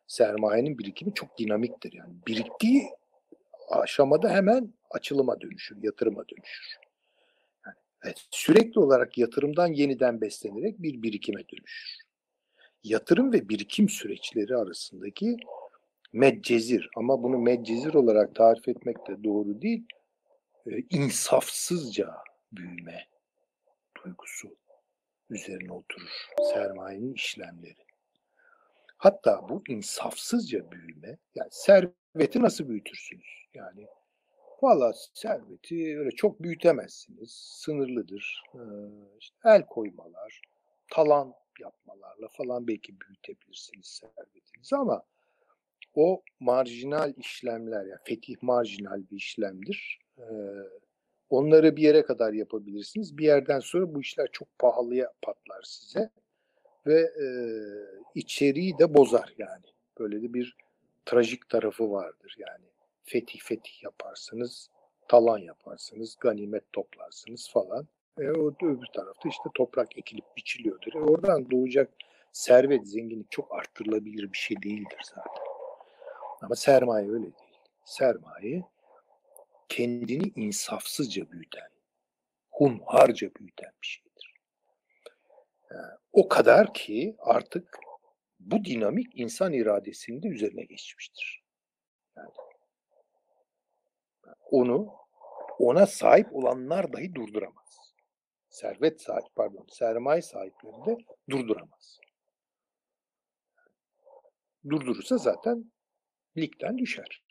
[0.07, 1.93] Sermayenin birikimi çok dinamiktir.
[1.93, 2.89] Yani biriktiği
[3.69, 6.77] aşamada hemen açılıma dönüşür, yatırıma dönüşür.
[7.65, 11.97] Yani, evet, sürekli olarak yatırımdan yeniden beslenerek bir birikime dönüşür.
[12.83, 15.37] Yatırım ve birikim süreçleri arasındaki
[16.13, 19.85] medcezir ama bunu medcezir olarak tarif etmek de doğru değil.
[20.71, 22.15] E, insafsızca
[22.57, 23.07] büyüme
[23.97, 24.57] duygusu
[25.29, 27.85] üzerine oturur sermayenin işlemleri.
[28.97, 33.45] Hatta bu insafsızca büyüme, yani serveti nasıl büyütürsünüz?
[33.53, 33.87] Yani
[34.61, 38.43] valla serveti öyle çok büyütemezsiniz, sınırlıdır.
[38.55, 38.59] Ee,
[39.19, 40.41] işte el koymalar,
[40.91, 45.03] talan yapmalarla falan belki büyütebilirsiniz servetinizi ama
[45.93, 49.99] o marjinal işlemler, yani fetih marjinal bir işlemdir.
[50.17, 50.23] Ee,
[51.33, 53.17] onları bir yere kadar yapabilirsiniz.
[53.17, 56.09] Bir yerden sonra bu işler çok pahalıya patlar size
[56.87, 57.25] ve e,
[58.15, 59.65] içeriği de bozar yani.
[59.99, 60.57] Böyle de bir
[61.05, 62.65] trajik tarafı vardır yani.
[63.03, 64.69] Fetih fetih yaparsınız,
[65.07, 67.87] talan yaparsınız, ganimet toplarsınız falan.
[68.19, 70.93] E, o öbür tarafta işte toprak ekilip biçiliyordur.
[70.93, 71.89] E, oradan doğacak
[72.31, 75.43] servet, zenginlik çok arttırılabilir bir şey değildir zaten.
[76.41, 77.33] Ama sermaye öyle değil.
[77.85, 78.63] Sermaye
[79.69, 81.69] kendini insafsızca büyüten,
[82.51, 84.33] hunharca büyüten bir şeydir.
[85.71, 87.79] Yani e, o kadar ki artık
[88.39, 91.43] bu dinamik insan iradesinin de üzerine geçmiştir.
[92.17, 92.29] Yani
[94.51, 94.93] onu
[95.59, 97.93] ona sahip olanlar dahi durduramaz.
[98.49, 100.97] Servet sahip pardon, sermaye sahipleri de
[101.29, 101.99] durduramaz.
[104.69, 105.71] Durdurursa zaten
[106.37, 107.23] ligden düşer.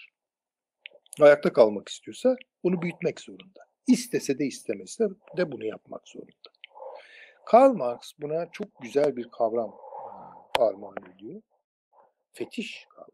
[1.20, 3.60] Ayakta kalmak istiyorsa onu büyütmek zorunda.
[3.86, 5.04] İstese de istemese
[5.36, 6.50] de bunu yapmak zorunda.
[7.46, 9.74] Karl Marx buna çok güzel bir kavram
[10.58, 11.42] armağan ediyor.
[12.32, 13.12] Fetiş kavramı.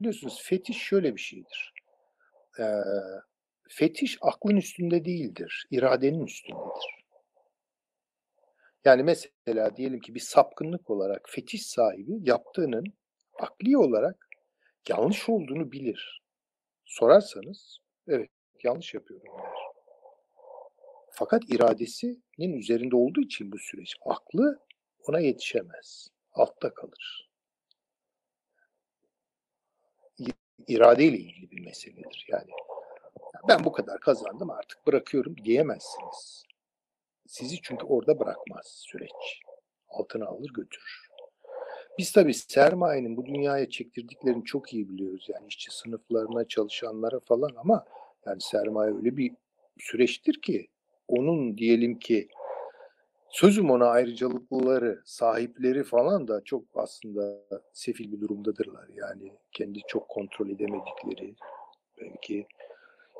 [0.00, 1.72] Biliyorsunuz fetiş şöyle bir şeydir.
[2.58, 2.64] Ee,
[3.68, 7.06] fetiş aklın üstünde değildir, iradenin üstündedir.
[8.84, 12.84] Yani mesela diyelim ki bir sapkınlık olarak fetiş sahibi yaptığının
[13.38, 14.28] akli olarak
[14.88, 16.25] yanlış olduğunu bilir.
[16.86, 18.30] Sorarsanız evet
[18.62, 19.52] yanlış yapıyorum der.
[21.10, 24.60] Fakat iradesinin üzerinde olduğu için bu süreç aklı
[25.08, 26.08] ona yetişemez.
[26.32, 27.30] Altta kalır.
[30.68, 32.26] İradeyle ilgili bir meseledir.
[32.28, 32.50] Yani
[33.48, 36.44] ben bu kadar kazandım artık bırakıyorum diyemezsiniz.
[37.26, 39.40] Sizi çünkü orada bırakmaz süreç.
[39.88, 41.05] Altına alır götürür.
[41.98, 45.26] Biz tabii sermayenin bu dünyaya çektirdiklerini çok iyi biliyoruz.
[45.28, 47.84] Yani işçi sınıflarına, çalışanlara falan ama
[48.26, 49.32] yani sermaye öyle bir
[49.78, 50.68] süreçtir ki
[51.08, 52.28] onun diyelim ki
[53.28, 58.88] sözüm ona ayrıcalıklıları, sahipleri falan da çok aslında sefil bir durumdadırlar.
[58.94, 61.34] Yani kendi çok kontrol edemedikleri,
[62.00, 62.46] belki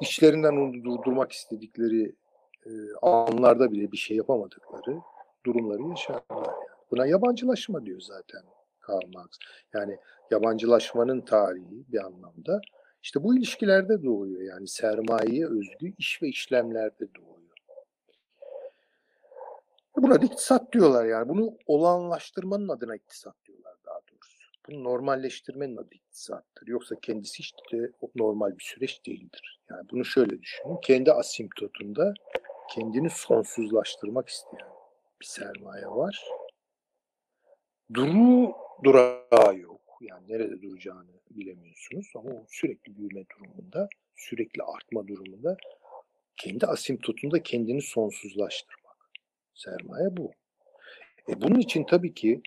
[0.01, 2.15] içlerinden onu durdurmak istedikleri
[2.67, 2.71] e,
[3.03, 5.01] anlarda bile bir şey yapamadıkları
[5.47, 6.23] durumları yaşarlar.
[6.31, 6.47] Yani.
[6.91, 8.43] Buna yabancılaşma diyor zaten
[8.87, 9.31] Karl Marx.
[9.75, 9.99] Yani
[10.31, 12.61] yabancılaşmanın tarihi bir anlamda
[13.03, 14.43] işte bu ilişkilerde doğuyor.
[14.43, 17.37] Yani sermayeye özgü iş ve işlemlerde doğuyor.
[19.97, 21.29] Buna da iktisat diyorlar yani.
[21.29, 24.37] Bunu olanlaştırmanın adına iktisat diyorlar daha doğrusu.
[24.69, 26.67] Bunu normalleştirmenin adı iktisattır.
[26.67, 29.61] Yoksa kendisi işte normal bir süreç değildir.
[29.71, 30.77] Yani bunu şöyle düşünün.
[30.83, 32.15] Kendi asimptotunda
[32.71, 34.69] kendini sonsuzlaştırmak isteyen
[35.21, 36.25] bir sermaye var.
[37.95, 39.81] Duru durağı yok.
[40.01, 45.57] Yani nerede duracağını bilemiyorsunuz ama o sürekli büyüme durumunda, sürekli artma durumunda
[46.37, 48.97] kendi asimptotunda kendini sonsuzlaştırmak.
[49.55, 50.33] Sermaye bu.
[51.29, 52.41] E bunun için tabii ki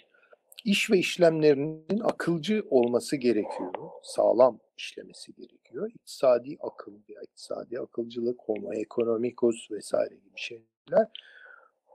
[0.65, 3.73] iş ve işlemlerinin akılcı olması gerekiyor.
[4.03, 5.91] Sağlam işlemesi gerekiyor.
[5.95, 11.07] İktisadi akıl veya iktisadi akılcılık, homo economicus vesaire gibi şeyler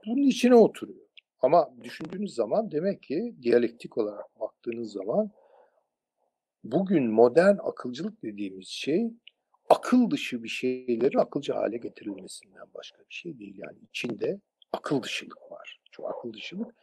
[0.05, 1.04] bunun içine oturuyor.
[1.45, 5.31] Ama düşündüğünüz zaman demek ki diyalektik olarak baktığınız zaman
[6.63, 9.11] bugün modern akılcılık dediğimiz şey
[9.69, 13.55] akıl dışı bir şeyleri akılcı hale getirilmesinden başka bir şey değil.
[13.57, 14.39] Yani içinde
[14.73, 15.81] akıl dışılık var.
[15.91, 16.75] Şu akıl dışılık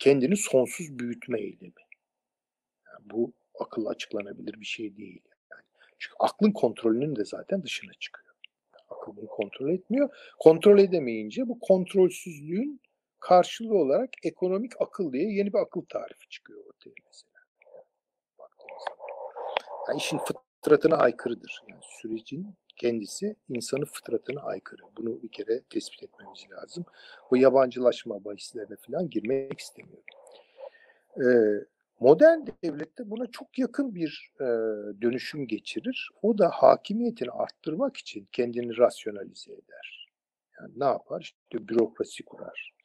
[0.00, 1.72] kendini sonsuz büyütme eylemi.
[2.86, 5.22] Yani bu akıl açıklanabilir bir şey değil.
[5.52, 5.62] Yani
[5.98, 8.34] çünkü aklın kontrolünün de zaten dışına çıkıyor.
[8.88, 10.32] Akıl bunu kontrol etmiyor.
[10.38, 12.80] Kontrol edemeyince bu kontrolsüzlüğün
[13.20, 17.30] karşılığı olarak ekonomik akıl diye yeni bir akıl tarifi çıkıyor ortaya mesela.
[19.88, 21.62] Yani işin fıtratına aykırıdır.
[21.68, 24.82] Yani sürecin kendisi insanın fıtratına aykırı.
[24.96, 26.84] Bunu bir kere tespit etmemiz lazım.
[27.30, 30.04] O yabancılaşma bahislerine falan girmek istemiyorum.
[31.16, 31.64] Ee,
[32.00, 34.44] modern devlette buna çok yakın bir e,
[35.02, 36.10] dönüşüm geçirir.
[36.22, 40.08] O da hakimiyetini arttırmak için kendini rasyonalize eder.
[40.60, 41.20] Yani ne yapar?
[41.20, 42.79] İşte bürokrasi kurar.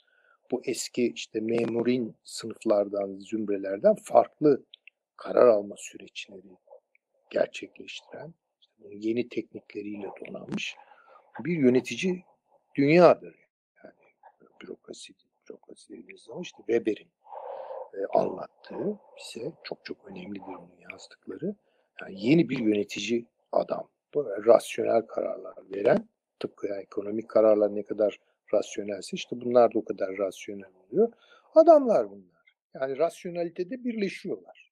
[0.51, 4.63] Bu eski işte memurin sınıflardan, zümrelerden farklı
[5.17, 6.58] karar alma süreçleri
[7.29, 8.34] gerçekleştiren,
[8.89, 10.75] yeni teknikleriyle donanmış
[11.39, 12.23] bir yönetici
[12.75, 13.36] dünyadır.
[13.84, 13.93] Yani
[14.62, 15.13] bürokrasi,
[15.49, 17.10] bürokrasi dediğimiz zaman işte Weber'in
[17.93, 21.55] e, anlattığı bize çok çok önemlidir onun yazdıkları.
[22.01, 23.89] Yani yeni bir yönetici adam.
[24.15, 28.19] Böyle rasyonel kararlar veren, tıpkı yani ekonomik kararlar ne kadar
[28.53, 31.13] rasyonelse işte bunlar da o kadar rasyonel oluyor.
[31.55, 32.55] Adamlar bunlar.
[32.73, 34.71] Yani rasyonalitede birleşiyorlar.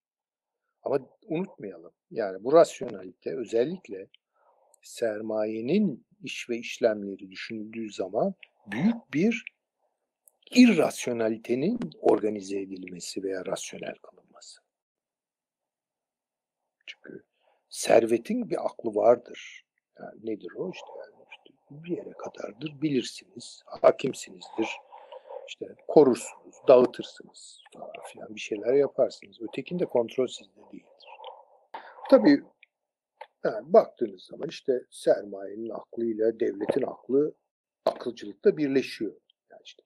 [0.84, 4.08] Ama unutmayalım yani bu rasyonalite özellikle
[4.82, 8.34] sermayenin iş ve işlemleri düşünüldüğü zaman
[8.68, 9.46] büyük bir
[10.52, 14.62] irrasyonalitenin organize edilmesi veya rasyonel kılınması.
[16.88, 17.24] Çünkü
[17.70, 19.66] servetin bir aklı vardır.
[20.00, 20.72] Yani nedir o?
[20.72, 21.13] İşte, yani
[21.84, 22.82] bir yere kadardır.
[22.82, 24.70] Bilirsiniz, hakimsinizdir.
[25.48, 29.42] İşte korursunuz, dağıtırsınız falan filan bir şeyler yaparsınız.
[29.42, 31.10] Ötekinde kontrol sizde değildir.
[32.10, 32.44] Tabii
[33.44, 37.36] yani baktığınız zaman işte sermayenin aklıyla devletin aklı
[37.86, 39.16] akılcılıkta birleşiyor.
[39.52, 39.84] Yani işte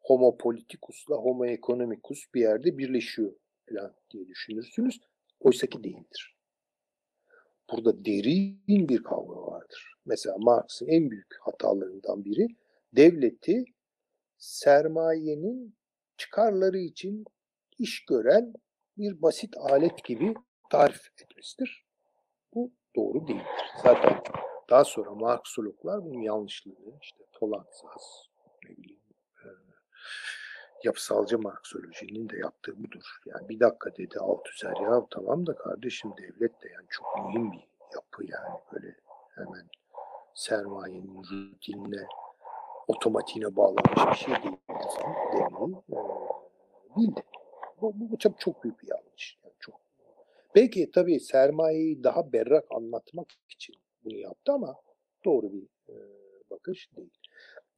[0.00, 3.32] homo politicus'la homo economicus bir yerde birleşiyor
[3.68, 5.00] falan diye düşünürsünüz.
[5.40, 6.33] Oysa ki değildir.
[7.70, 9.94] Burada derin bir kavga vardır.
[10.04, 12.46] Mesela Marx'ın en büyük hatalarından biri
[12.92, 13.64] devleti
[14.38, 15.76] sermayenin
[16.16, 17.24] çıkarları için
[17.78, 18.52] iş gören
[18.98, 20.34] bir basit alet gibi
[20.70, 21.84] tarif etmesidir.
[22.54, 23.46] Bu doğru değildir.
[23.82, 24.20] Zaten
[24.70, 28.26] daha sonra Marksologlar bunun yanlışlığını işte Polantzas,
[28.64, 29.00] ne bileyim
[30.84, 33.20] yapısalcı Marksolojinin de yaptığı budur.
[33.26, 37.68] Yani bir dakika dedi Althusser ya tamam da kardeşim devlet de yani çok mühim bir
[37.94, 38.96] yapı yani böyle
[39.34, 39.68] hemen
[40.34, 42.06] sermayenin rutinine
[42.88, 44.56] otomatiğine bağlanmış bir şey değil
[45.32, 45.98] demeyi e,
[46.96, 47.20] bildi.
[47.80, 49.38] Bu, bu çok, çok büyük bir yanlış.
[49.42, 49.80] Yani çok.
[50.54, 54.76] Belki tabii sermayeyi daha berrak anlatmak için bunu yaptı ama
[55.24, 55.94] doğru bir e,
[56.50, 57.10] bakış değil.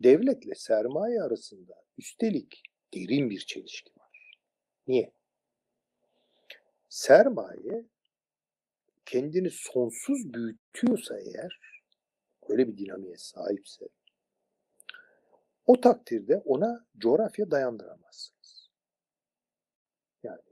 [0.03, 2.63] Devletle sermaye arasında üstelik
[2.97, 4.41] derin bir çelişki var.
[4.87, 5.13] Niye?
[6.89, 7.85] Sermaye
[9.07, 11.61] kendini sonsuz büyütüyorsa eğer,
[12.49, 13.89] böyle bir dinamiğe sahipse,
[15.67, 18.71] o takdirde ona coğrafya dayandıramazsınız.
[20.23, 20.43] Yani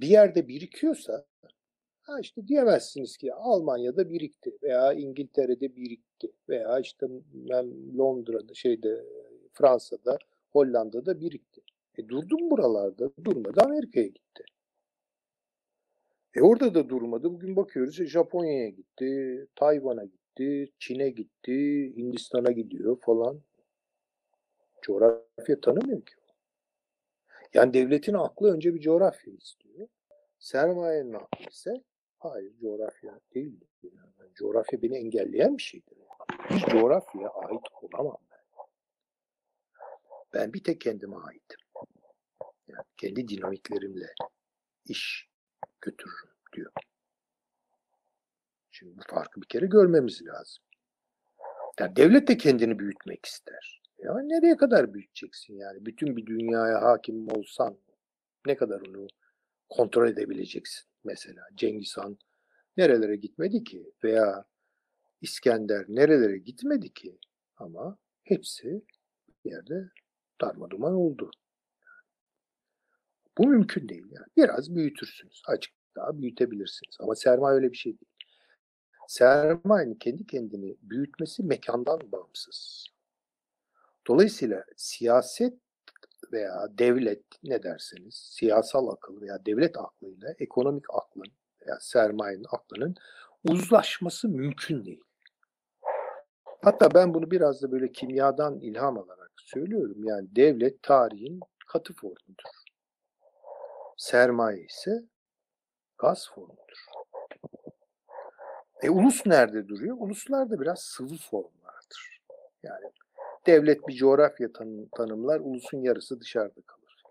[0.00, 1.26] bir yerde birikiyorsa
[2.00, 7.06] ha işte diyemezsiniz ki Almanya'da birikti veya İngiltere'de birikti veya işte
[7.98, 9.04] Londra'da şeyde
[9.52, 10.18] Fransa'da
[10.52, 11.60] Hollanda'da birikti.
[11.98, 13.10] E durdum buralarda.
[13.24, 14.44] Durmadı Amerika'ya gitti.
[16.34, 17.32] E orada da durmadı.
[17.32, 23.40] Bugün bakıyoruz e, Japonya'ya gitti, Tayvan'a gitti, Çin'e gitti, Hindistan'a gidiyor falan.
[24.82, 26.14] Coğrafya tanımıyor ki.
[27.54, 29.88] Yani devletin aklı önce bir coğrafya istiyor.
[30.38, 31.82] Sermayenin aklı ise
[32.18, 33.60] hayır coğrafya değil.
[33.82, 35.98] Yani coğrafya beni engelleyen bir şeydir.
[36.50, 38.18] Bir coğrafyaya ait olamam
[40.34, 41.60] ben bir tek kendime aitim.
[42.68, 44.14] Yani kendi dinamiklerimle
[44.84, 45.28] iş
[45.80, 46.72] götürürüm diyor.
[48.70, 50.64] Şimdi bu farkı bir kere görmemiz lazım.
[51.80, 53.82] Yani devlet de kendini büyütmek ister.
[53.98, 55.86] Ya nereye kadar büyüteceksin yani?
[55.86, 57.78] Bütün bir dünyaya hakim olsan
[58.46, 59.06] ne kadar onu
[59.68, 60.88] kontrol edebileceksin?
[61.04, 62.18] Mesela Cengiz Han
[62.76, 63.92] nerelere gitmedi ki?
[64.04, 64.44] Veya
[65.20, 67.18] İskender nerelere gitmedi ki?
[67.56, 68.84] Ama hepsi
[69.44, 69.90] bir yerde
[70.42, 71.30] darmaduman oldu.
[73.38, 74.26] Bu mümkün değil yani.
[74.36, 75.42] Biraz büyütürsünüz.
[75.46, 76.96] Açık daha büyütebilirsiniz.
[77.00, 78.12] Ama sermaye öyle bir şey değil.
[79.08, 82.86] Sermayenin kendi kendini büyütmesi mekandan bağımsız.
[84.06, 85.54] Dolayısıyla siyaset
[86.32, 91.32] veya devlet ne derseniz siyasal akıl veya devlet aklıyla ekonomik aklın
[91.62, 92.94] veya sermayenin aklının
[93.44, 95.04] uzlaşması mümkün değil.
[96.62, 100.04] Hatta ben bunu biraz da böyle kimyadan ilham alarak söylüyorum.
[100.04, 102.52] Yani devlet tarihin katı formudur.
[103.96, 105.02] Sermaye ise
[105.98, 106.86] gaz formudur.
[108.82, 109.96] E ulus nerede duruyor?
[109.98, 112.22] Uluslar da biraz sıvı formlardır.
[112.62, 112.90] Yani
[113.46, 117.02] devlet bir coğrafya tanım, tanımlar, ulusun yarısı dışarıda kalır.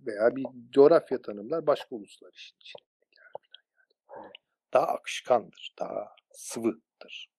[0.00, 2.82] Veya bir coğrafya tanımlar, başka uluslar işin içine.
[3.18, 4.30] Yani
[4.72, 7.30] daha akışkandır, daha sıvıdır.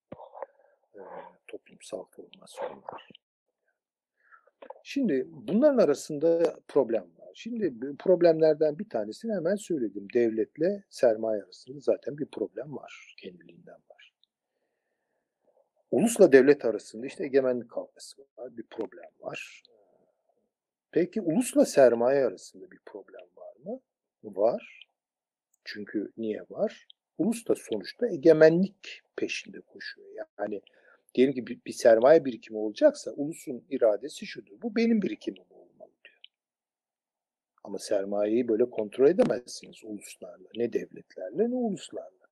[1.86, 3.10] kurumsal formasyonlar.
[4.84, 7.32] Şimdi bunların arasında problem var.
[7.34, 10.08] Şimdi problemlerden bir tanesini hemen söyledim.
[10.14, 13.16] Devletle sermaye arasında zaten bir problem var.
[13.18, 14.14] Kendiliğinden var.
[15.92, 18.58] Ulusla devlet arasında işte egemenlik kavgası var.
[18.58, 19.64] Bir problem var.
[20.92, 23.80] Peki ulusla sermaye arasında bir problem var mı?
[24.24, 24.88] Var.
[25.64, 26.88] Çünkü niye var?
[27.18, 30.08] Ulus da sonuçta egemenlik peşinde koşuyor.
[30.40, 30.62] Yani
[31.16, 34.62] diyelim ki bir, bir sermaye birikimi olacaksa ulusun iradesi şudur.
[34.62, 36.20] Bu benim birikimim olmalı diyor.
[37.64, 40.50] Ama sermayeyi böyle kontrol edemezsiniz uluslarla.
[40.56, 42.26] Ne devletlerle ne uluslarla.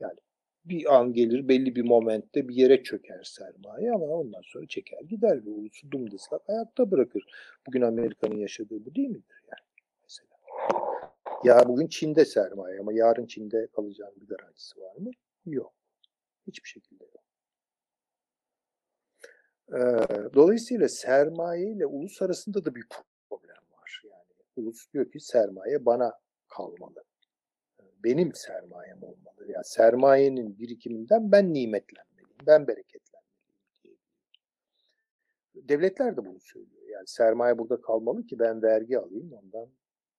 [0.00, 0.18] Yani
[0.64, 5.46] bir an gelir belli bir momentte bir yere çöker sermaye ama ondan sonra çeker gider
[5.46, 7.24] ve ulusu dumdızlak ayakta bırakır.
[7.66, 9.66] Bugün Amerika'nın yaşadığı bu değil midir yani
[10.02, 10.28] mesela?
[11.44, 15.10] Ya bugün Çin'de sermaye ama yarın Çin'de kalacağının bir garantisi var mı?
[15.46, 15.72] Yok.
[16.46, 17.29] Hiçbir şekilde yok.
[20.34, 22.86] Dolayısıyla sermaye ile ulus arasında da bir
[23.28, 24.02] problem var.
[24.04, 24.24] Yani
[24.56, 26.12] ulus diyor ki sermaye bana
[26.48, 27.04] kalmalı.
[28.04, 29.46] Benim sermayem olmalı.
[29.48, 34.00] Yani sermayenin birikiminden ben nimetlenmeliyim, ben bereketlenmeliyim.
[35.54, 36.88] Devletler de bunu söylüyor.
[36.88, 39.68] Yani sermaye burada kalmalı ki ben vergi alayım, ondan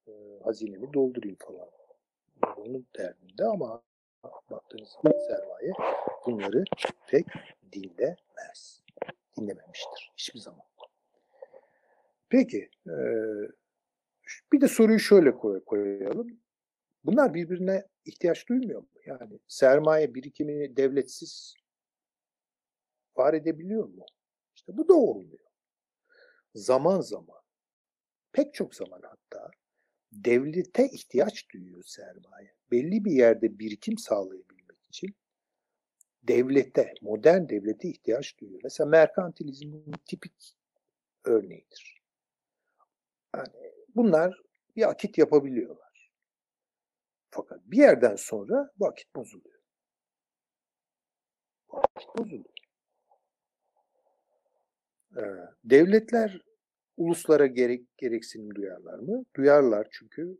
[0.07, 0.11] e,
[0.43, 1.69] hazinemi doldurayım falan.
[2.57, 3.83] Onun derdinde ama
[4.51, 5.73] baktığınız zaman sermaye
[6.25, 6.63] bunları
[7.07, 7.25] pek
[7.73, 8.80] dinlemez
[9.37, 10.65] dinlememiştir hiçbir zaman.
[12.29, 12.95] Peki, e,
[14.53, 16.39] bir de soruyu şöyle koy, koyalım.
[17.03, 18.89] Bunlar birbirine ihtiyaç duymuyor mu?
[19.05, 21.55] Yani sermaye birikimini devletsiz
[23.15, 24.05] var edebiliyor mu?
[24.55, 25.39] İşte bu da olmuyor.
[26.55, 27.41] Zaman zaman,
[28.31, 29.51] pek çok zaman hatta
[30.11, 32.55] devlete ihtiyaç duyuyor sermaye.
[32.71, 35.15] Belli bir yerde birikim sağlayabilmek için
[36.23, 38.61] devlete, modern devlete ihtiyaç duyuyor.
[38.63, 40.55] Mesela merkantilizmin tipik
[41.25, 42.01] örneğidir.
[43.35, 44.41] Yani bunlar
[44.75, 46.11] bir akit yapabiliyorlar.
[47.31, 49.59] Fakat bir yerden sonra bu akit bozuluyor.
[51.71, 52.45] Bu akit bozuluyor.
[55.17, 55.21] Ee,
[55.63, 56.41] devletler
[56.97, 59.25] uluslara gerek, gereksinim duyarlar mı?
[59.35, 60.37] Duyarlar çünkü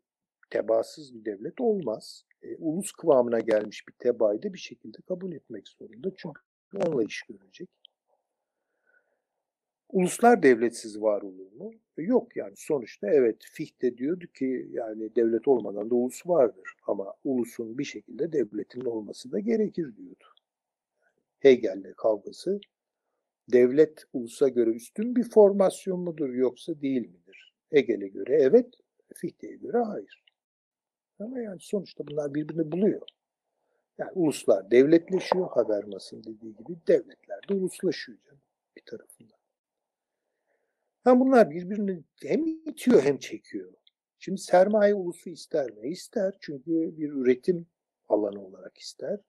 [0.50, 2.26] tebaasız bir devlet olmaz.
[2.44, 6.12] E, ulus kıvamına gelmiş bir tebaayı da bir şekilde kabul etmek zorunda.
[6.18, 6.42] Çünkü
[6.76, 7.70] onunla iş görecek.
[9.90, 11.72] Uluslar devletsiz var olur mu?
[11.98, 16.74] E, yok yani sonuçta evet Fichte diyordu ki yani devlet olmadan da ulus vardır.
[16.88, 20.26] Ama ulusun bir şekilde devletin olması da gerekir diyordu.
[21.40, 22.60] Hegel'le kavgası
[23.52, 27.54] devlet ulusa göre üstün bir formasyon mudur yoksa değil midir?
[27.70, 28.74] Hegel'e göre evet,
[29.16, 30.24] Fichte'ye göre hayır.
[31.22, 33.02] Ama yani sonuçta bunlar birbirini buluyor.
[33.98, 38.42] Yani uluslar devletleşiyor, Habermas'ın dediği gibi devletler de uluslaşıyor canım
[38.76, 39.38] bir tarafından.
[41.06, 43.74] Yani bunlar birbirini hem itiyor hem çekiyor.
[44.20, 45.90] Şimdi sermaye ulusu ister mi?
[45.90, 47.68] İster çünkü bir üretim
[48.10, 49.20] alanı olarak ister.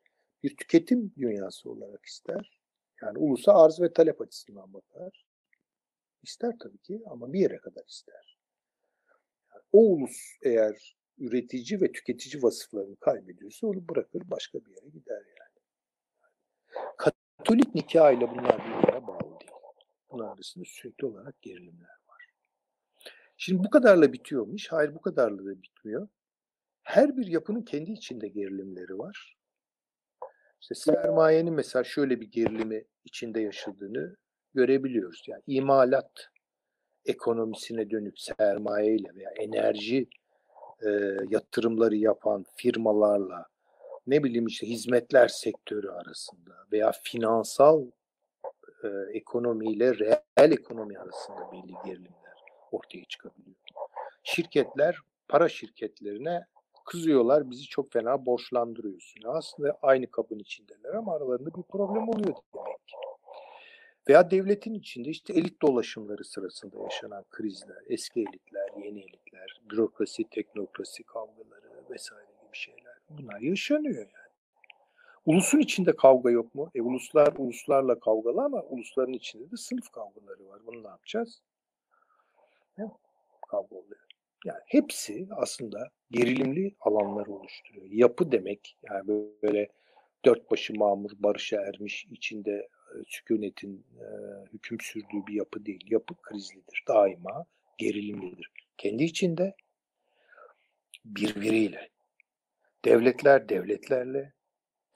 [0.43, 2.61] Bir tüketim dünyası olarak ister.
[3.03, 5.26] Yani ulusa arz ve talep açısından bakar.
[6.22, 8.38] İster tabii ki ama bir yere kadar ister.
[9.72, 15.62] O ulus eğer üretici ve tüketici vasıflarını kaybediyorsa onu bırakır başka bir yere gider yani.
[16.97, 19.53] Katolik nikah ile bunlar birbirine bağlı değil.
[20.11, 22.27] Bunlar arasında sürekli olarak gerilimler var.
[23.37, 24.73] Şimdi bu kadarla bitiyormuş.
[24.73, 26.09] Hayır bu kadarla da bitmiyor.
[26.83, 29.37] Her bir yapının kendi içinde gerilimleri var.
[30.61, 34.16] İşte sermayenin mesela şöyle bir gerilimi içinde yaşadığını
[34.55, 35.25] görebiliyoruz.
[35.29, 36.29] Yani imalat
[37.05, 40.09] ekonomisine dönük sermayeyle veya enerji
[40.87, 43.47] e, yatırımları yapan firmalarla
[44.07, 47.87] ne bileyim işte hizmetler sektörü arasında veya finansal
[48.85, 53.57] e, ekonomiyle reel ekonomi arasında belli gerilimler ortaya çıkabiliyor.
[54.22, 54.97] Şirketler
[55.28, 56.47] para şirketlerine
[56.85, 59.22] kızıyorlar bizi çok fena borçlandırıyorsun.
[59.24, 62.97] Aslında aynı kabın içindeler ama aralarında bir problem oluyor demek ki.
[64.09, 69.22] Veya devletin içinde işte elit dolaşımları sırasında yaşanan krizler, eski elitler, yeni elitler,
[69.70, 72.97] bürokrasi, teknokrasi kavgaları vesaire gibi şeyler.
[73.11, 74.33] Bunlar yaşanıyor yani.
[75.26, 76.70] Ulusun içinde kavga yok mu?
[76.74, 80.61] E uluslar uluslarla kavgalı ama ulusların içinde de sınıf kavgaları var.
[80.66, 81.43] Bunu ne yapacağız?
[82.78, 82.85] Ne?
[83.49, 84.01] Kavga oluyor.
[84.45, 87.87] Yani hepsi aslında gerilimli alanları oluşturuyor.
[87.91, 89.07] Yapı demek yani
[89.43, 89.68] böyle
[90.24, 92.68] dört başı mamur, barışa ermiş, içinde
[93.07, 94.07] sükunetin e,
[94.53, 95.85] hüküm sürdüğü bir yapı değil.
[95.91, 96.85] Yapı krizlidir.
[96.89, 97.45] Daima
[97.78, 98.51] gerilimlidir.
[98.77, 99.55] Kendi içinde
[101.05, 101.89] birbiriyle.
[102.85, 104.33] Devletler devletlerle,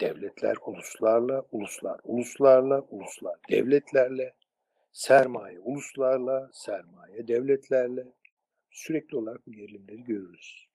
[0.00, 4.34] Devletler uluslarla, uluslar uluslarla, uluslar devletlerle,
[4.92, 8.12] sermaye uluslarla, sermaye devletlerle
[8.70, 10.66] sürekli olarak bu gerilimleri görürüz.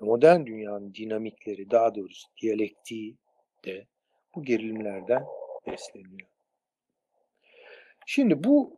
[0.00, 3.16] Modern dünyanın dinamikleri, daha doğrusu diyalektiği
[3.64, 3.86] de
[4.34, 5.24] bu gerilimlerden
[5.66, 6.28] besleniyor.
[8.06, 8.76] Şimdi bu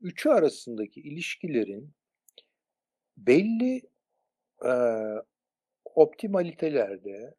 [0.00, 1.90] üçü arasındaki ilişkilerin
[3.26, 3.82] belli
[4.64, 4.72] e,
[5.94, 7.34] optimalitelerde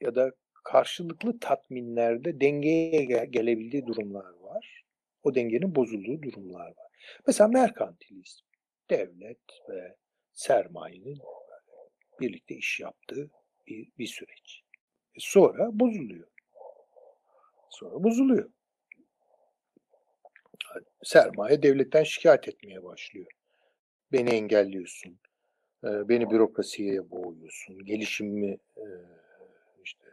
[0.00, 0.32] ya da
[0.64, 4.84] karşılıklı tatminlerde dengeye gelebildiği durumlar var.
[5.22, 6.88] O dengenin bozulduğu durumlar var.
[7.26, 8.44] Mesela merkantilizm,
[8.90, 9.96] devlet ve
[10.32, 11.18] sermayenin
[12.20, 13.30] birlikte iş yaptığı
[13.66, 14.62] bir, bir süreç.
[15.14, 16.28] E sonra bozuluyor.
[17.70, 18.50] Sonra bozuluyor.
[21.02, 23.26] Sermaye devletten şikayet etmeye başlıyor.
[24.12, 25.18] Beni engelliyorsun,
[25.82, 28.58] beni bürokrasiye boğuyorsun, gelişimimi
[29.84, 30.06] işte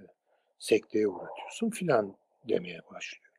[0.59, 2.17] sekteye uğratıyorsun filan
[2.49, 3.33] demeye başlıyor.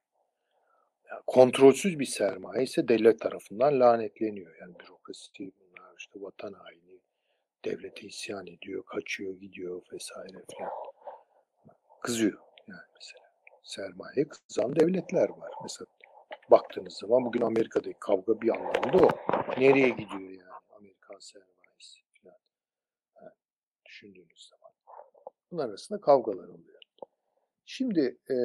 [1.10, 4.56] Yani kontrolsüz bir sermaye ise devlet tarafından lanetleniyor.
[4.60, 7.00] Yani bürokrasi bunlar işte vatan haini,
[7.64, 10.70] devlete isyan ediyor, kaçıyor, gidiyor vesaire filan.
[12.00, 12.38] Kızıyor
[12.68, 13.26] yani mesela.
[13.62, 15.52] Sermaye kızan devletler var.
[15.62, 15.86] Mesela
[16.50, 19.08] baktığınız zaman bugün Amerika'daki kavga bir anlamda o.
[19.60, 20.45] Nereye gidiyor yani
[21.06, 22.36] Amerikan sermayesi falan.
[23.16, 23.32] Yani
[23.84, 24.72] düşündüğünüz zaman.
[25.50, 26.82] Bunlar arasında kavgalar oluyor.
[27.64, 28.36] Şimdi e,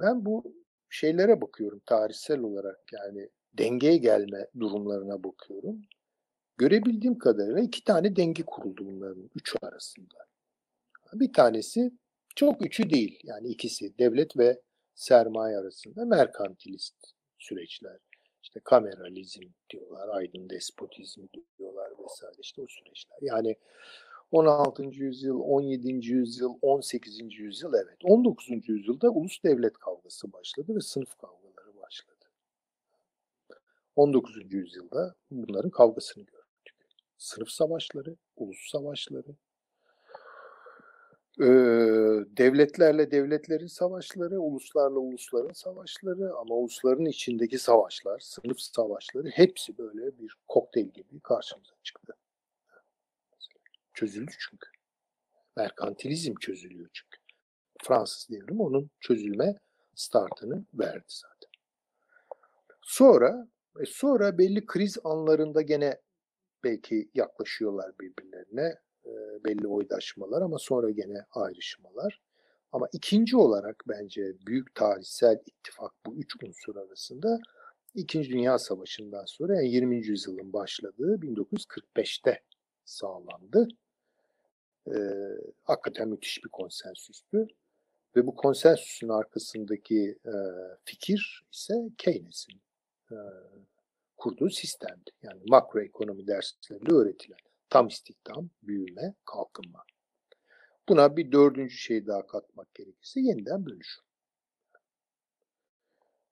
[0.00, 0.54] ben bu
[0.88, 5.82] şeylere bakıyorum tarihsel olarak yani dengeye gelme durumlarına bakıyorum.
[6.56, 10.14] Görebildiğim kadarıyla iki tane denge kuruldu bunların üçü arasında.
[11.12, 11.92] Bir tanesi
[12.36, 14.62] çok üçü değil yani ikisi devlet ve
[14.94, 16.96] sermaye arasında merkantilist
[17.38, 18.07] süreçler.
[18.48, 21.26] İşte kameralizm diyorlar, aydın despotizm
[21.58, 23.18] diyorlar vesaire işte o süreçler.
[23.20, 23.56] Yani
[24.30, 24.82] 16.
[24.82, 26.06] yüzyıl, 17.
[26.06, 27.38] yüzyıl, 18.
[27.38, 27.98] yüzyıl evet.
[28.04, 28.68] 19.
[28.68, 32.24] yüzyılda ulus devlet kavgası başladı ve sınıf kavgaları başladı.
[33.96, 34.52] 19.
[34.52, 36.76] yüzyılda bunların kavgasını gördük.
[37.18, 39.36] Sınıf savaşları, ulus savaşları,
[41.40, 41.46] ee,
[42.36, 50.36] devletlerle devletlerin savaşları, uluslarla ulusların savaşları ama ulusların içindeki savaşlar, sınıf savaşları hepsi böyle bir
[50.48, 52.14] kokteyl gibi karşımıza çıktı.
[53.94, 54.68] Çözüldü çünkü.
[55.56, 57.18] Merkantilizm çözülüyor çünkü.
[57.82, 59.58] Fransız devrimi onun çözülme
[59.94, 61.50] startını verdi zaten.
[62.82, 63.48] Sonra
[63.80, 66.00] e sonra belli kriz anlarında gene
[66.64, 68.87] belki yaklaşıyorlar birbirlerine e,
[69.44, 72.20] belli oydaşmalar ama sonra gene ayrışmalar.
[72.72, 77.40] Ama ikinci olarak bence büyük tarihsel ittifak bu üç unsur arasında
[77.94, 80.06] İkinci Dünya Savaşı'ndan sonra yani 20.
[80.06, 82.42] yüzyılın başladığı 1945'te
[82.84, 83.68] sağlandı.
[84.86, 85.00] Ee,
[85.62, 87.46] hakikaten müthiş bir konsensüstü.
[88.16, 90.34] Ve bu konsensüsün arkasındaki e,
[90.84, 92.60] fikir ise Keynes'in
[93.10, 93.16] e,
[94.16, 95.10] kurduğu sistemdi.
[95.22, 97.38] Yani makroekonomi derslerinde öğretilen
[97.70, 99.84] tam istihdam, büyüme, kalkınma.
[100.88, 104.04] Buna bir dördüncü şey daha katmak gerekirse yeniden dönüşüm.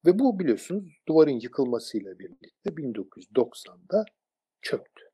[0.07, 4.05] Ve bu biliyorsunuz duvarın yıkılmasıyla birlikte 1990'da
[4.63, 5.05] çöktü.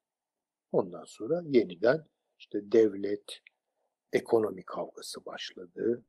[0.72, 2.06] Ondan sonra yeniden
[2.38, 3.40] işte devlet,
[4.12, 6.04] ekonomi kavgası başladı.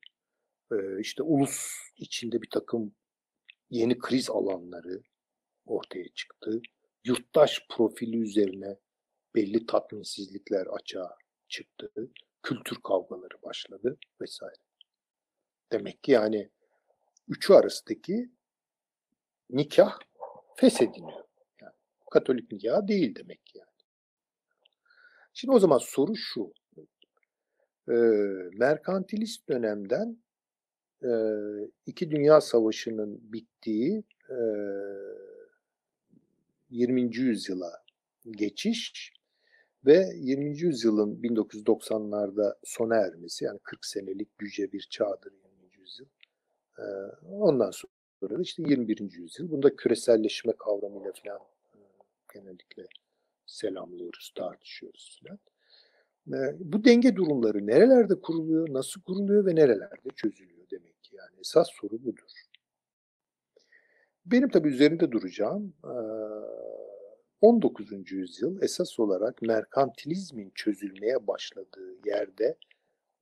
[0.71, 2.95] Ee, işte ulus içinde bir takım
[3.69, 5.03] yeni kriz alanları
[5.65, 6.61] ortaya çıktı.
[7.05, 8.77] Yurttaş profili üzerine
[9.35, 11.17] belli tatminsizlikler açığa
[11.47, 11.91] çıktı.
[12.43, 14.61] Kültür kavgaları başladı vesaire.
[15.71, 16.49] Demek ki yani
[17.27, 18.29] üçü arasındaki
[19.49, 19.99] nikah
[20.55, 21.23] feshediliyor.
[21.61, 21.73] Yani
[22.11, 23.69] Katolik nikah değil demek ki yani.
[25.33, 26.53] Şimdi o zaman soru şu.
[27.89, 27.93] E,
[28.53, 30.23] merkantilist dönemden
[31.03, 31.09] e,
[31.85, 34.37] iki Dünya Savaşı'nın bittiği e,
[36.69, 37.15] 20.
[37.15, 37.83] yüzyıla
[38.31, 39.13] geçiş
[39.85, 40.57] ve 20.
[40.59, 45.43] yüzyılın 1990'larda sona ermesi yani 40 senelik yüce bir çağdır 20.
[45.77, 46.07] yüzyıl.
[47.29, 49.11] Ondan sonra işte 21.
[49.11, 49.51] yüzyıl.
[49.51, 51.39] Bunda küreselleşme kavramıyla falan
[52.33, 52.85] genellikle
[53.45, 55.39] selamlıyoruz, tartışıyoruz falan.
[56.59, 61.15] Bu denge durumları nerelerde kuruluyor, nasıl kuruluyor ve nerelerde çözülüyor demek ki.
[61.15, 62.29] Yani esas soru budur.
[64.25, 65.73] Benim tabii üzerinde duracağım
[67.43, 68.11] 19.
[68.11, 72.57] yüzyıl esas olarak merkantilizmin çözülmeye başladığı yerde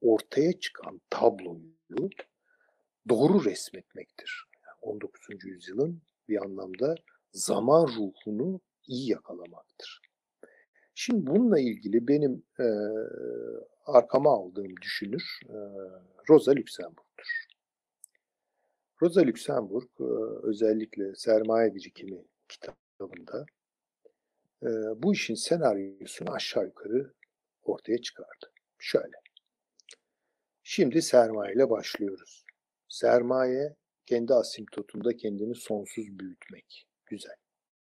[0.01, 2.09] ortaya çıkan tabloyu
[3.09, 4.45] doğru resmetmektir.
[4.81, 5.21] 19.
[5.45, 6.95] yüzyılın bir anlamda
[7.31, 10.01] zaman ruhunu iyi yakalamaktır.
[10.95, 12.67] Şimdi bununla ilgili benim e,
[13.85, 15.57] arkama aldığım düşünür e,
[16.29, 17.45] Rosa Luxemburg'dur.
[19.01, 20.03] Rosa Luxemburg e,
[20.43, 23.45] özellikle Sermaye Birikimi kitabında
[24.63, 27.13] e, bu işin senaryosunu aşağı yukarı
[27.63, 28.51] ortaya çıkardı.
[28.79, 29.21] Şöyle.
[30.63, 32.45] Şimdi sermaye ile başlıyoruz.
[32.87, 36.87] Sermaye kendi asimptotunda kendini sonsuz büyütmek.
[37.05, 37.35] Güzel.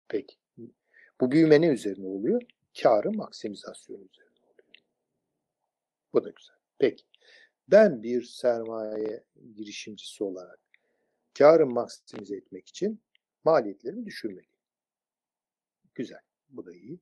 [0.08, 0.36] Peki.
[1.20, 2.42] Bu büyüme ne üzerine oluyor?
[2.82, 4.84] Karı maksimizasyon üzerine oluyor.
[6.12, 6.56] Bu da güzel.
[6.78, 7.04] Peki.
[7.68, 9.24] Ben bir sermaye
[9.54, 10.60] girişimcisi olarak
[11.38, 13.02] karı maksimize etmek için
[13.44, 14.54] maliyetlerimi düşürmeliyim.
[15.94, 16.20] Güzel.
[16.50, 17.00] Bu da iyi.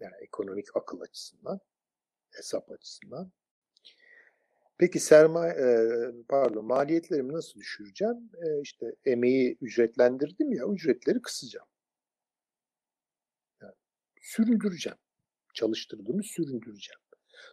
[0.00, 1.60] Yani ekonomik akıl açısından,
[2.30, 3.32] hesap açısından.
[4.78, 5.66] Peki sermaye, e,
[6.28, 8.30] pardon maliyetlerimi nasıl düşüreceğim?
[8.46, 11.66] E, işte emeği ücretlendirdim ya, ücretleri kısacağım.
[13.62, 13.74] Yani
[14.20, 14.98] süründüreceğim.
[15.54, 17.00] Çalıştırdığımı süründüreceğim.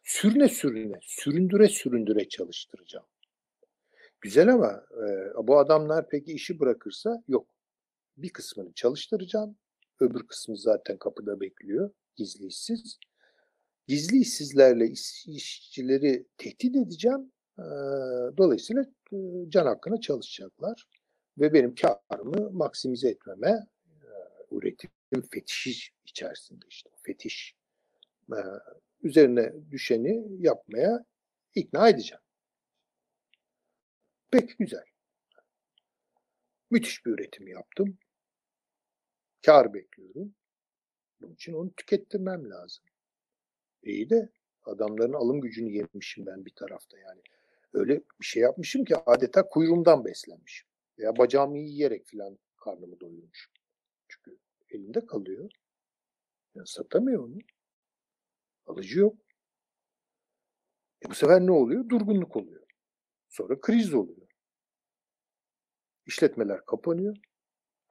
[0.03, 3.05] Sürüne sürüne, süründüre süründüre çalıştıracağım.
[4.21, 7.47] Güzel ama e, bu adamlar peki işi bırakırsa yok.
[8.17, 9.57] Bir kısmını çalıştıracağım.
[10.01, 11.91] Öbür kısmı zaten kapıda bekliyor.
[12.15, 12.99] Gizli işsiz.
[13.87, 17.31] Gizli işsizlerle iş, işçileri tehdit edeceğim.
[17.59, 17.63] E,
[18.37, 19.17] dolayısıyla e,
[19.49, 20.87] can hakkına çalışacaklar.
[21.37, 24.07] Ve benim karımı maksimize etmeme e,
[24.51, 24.91] üretim
[25.31, 27.55] fetişi içerisinde işte fetiş
[28.31, 28.39] e,
[29.03, 31.05] üzerine düşeni yapmaya
[31.55, 32.23] ikna edeceğim.
[34.31, 34.85] Pek güzel.
[36.71, 37.97] Müthiş bir üretim yaptım.
[39.45, 40.35] Kar bekliyorum.
[41.21, 42.83] Bunun için onu tükettirmem lazım.
[43.83, 44.29] İyi de
[44.63, 47.21] adamların alım gücünü yemişim ben bir tarafta yani.
[47.73, 50.67] Öyle bir şey yapmışım ki adeta kuyruğumdan beslenmişim.
[50.99, 53.53] Veya bacağımı yiyerek filan karnımı doyurmuşum.
[54.07, 54.37] Çünkü
[54.69, 55.49] elinde kalıyor.
[56.55, 57.37] Yani satamıyor onu.
[58.65, 59.17] Alıcı yok.
[61.05, 61.89] E bu sefer ne oluyor?
[61.89, 62.67] Durgunluk oluyor.
[63.29, 64.27] Sonra kriz oluyor.
[66.05, 67.17] İşletmeler kapanıyor.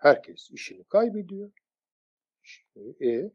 [0.01, 1.51] Herkes işini kaybediyor.
[3.03, 3.31] E,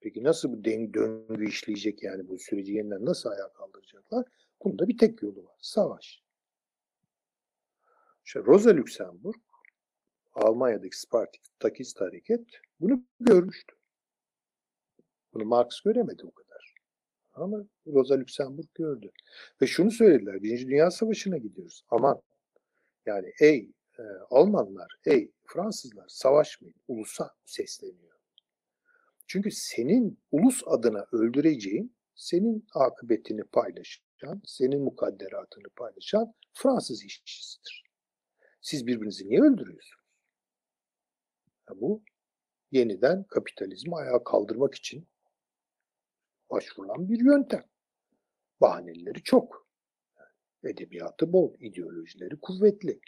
[0.00, 4.26] peki nasıl bu döngü işleyecek yani bu süreci yeniden nasıl ayağa kaldıracaklar?
[4.64, 5.56] Bunda bir tek yolu var.
[5.62, 6.22] Savaş.
[8.24, 9.40] İşte Rosa Luxemburg
[10.32, 12.46] Almanya'daki Spartakist hareket
[12.80, 13.74] bunu görmüştü.
[15.34, 16.74] Bunu Marx göremedi o kadar.
[17.32, 19.10] Ama Rosa Luxemburg gördü.
[19.62, 20.42] Ve şunu söylediler.
[20.42, 21.84] Birinci Dünya Savaşı'na gidiyoruz.
[21.88, 22.20] Aman
[23.06, 26.76] yani ey e, Almanlar, ey Fransızlar savaşmayın.
[26.88, 28.18] Ulusa sesleniyor.
[29.26, 37.84] Çünkü senin ulus adına öldüreceğin, senin akıbetini paylaşan, senin mukadderatını paylaşan Fransız işçisidir.
[38.60, 40.04] Siz birbirinizi niye öldürüyorsunuz?
[41.68, 42.02] Ya bu
[42.70, 45.08] yeniden kapitalizmi ayağa kaldırmak için
[46.50, 47.64] başvurulan bir yöntem.
[48.60, 49.66] Bahaneleri çok.
[50.64, 53.00] Edebiyatı bol, ideolojileri kuvvetli.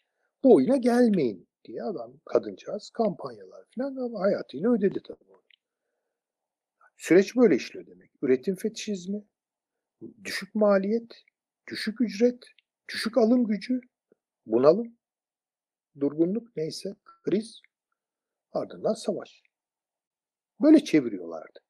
[0.45, 5.33] Bu oyuna gelmeyin diye adam kadıncağız kampanyalar falan ama hayatıyla ödedi tabii.
[6.97, 8.11] Süreç böyle işliyor demek.
[8.23, 9.25] Üretim fetişizmi,
[10.25, 11.25] düşük maliyet,
[11.71, 12.45] düşük ücret,
[12.89, 13.81] düşük alım gücü,
[14.47, 14.97] bunalım,
[16.01, 17.61] durgunluk neyse, kriz,
[18.53, 19.43] ardından savaş.
[20.61, 21.61] Böyle çeviriyorlardı.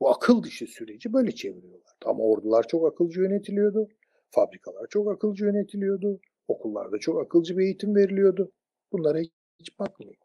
[0.00, 2.04] Bu akıl dışı süreci böyle çeviriyorlardı.
[2.04, 3.88] Ama ordular çok akılcı yönetiliyordu.
[4.30, 6.20] Fabrikalar çok akılcı yönetiliyordu.
[6.48, 8.52] Okullarda çok akılcı bir eğitim veriliyordu.
[8.92, 9.18] Bunlara
[9.58, 10.16] hiç bakmayın.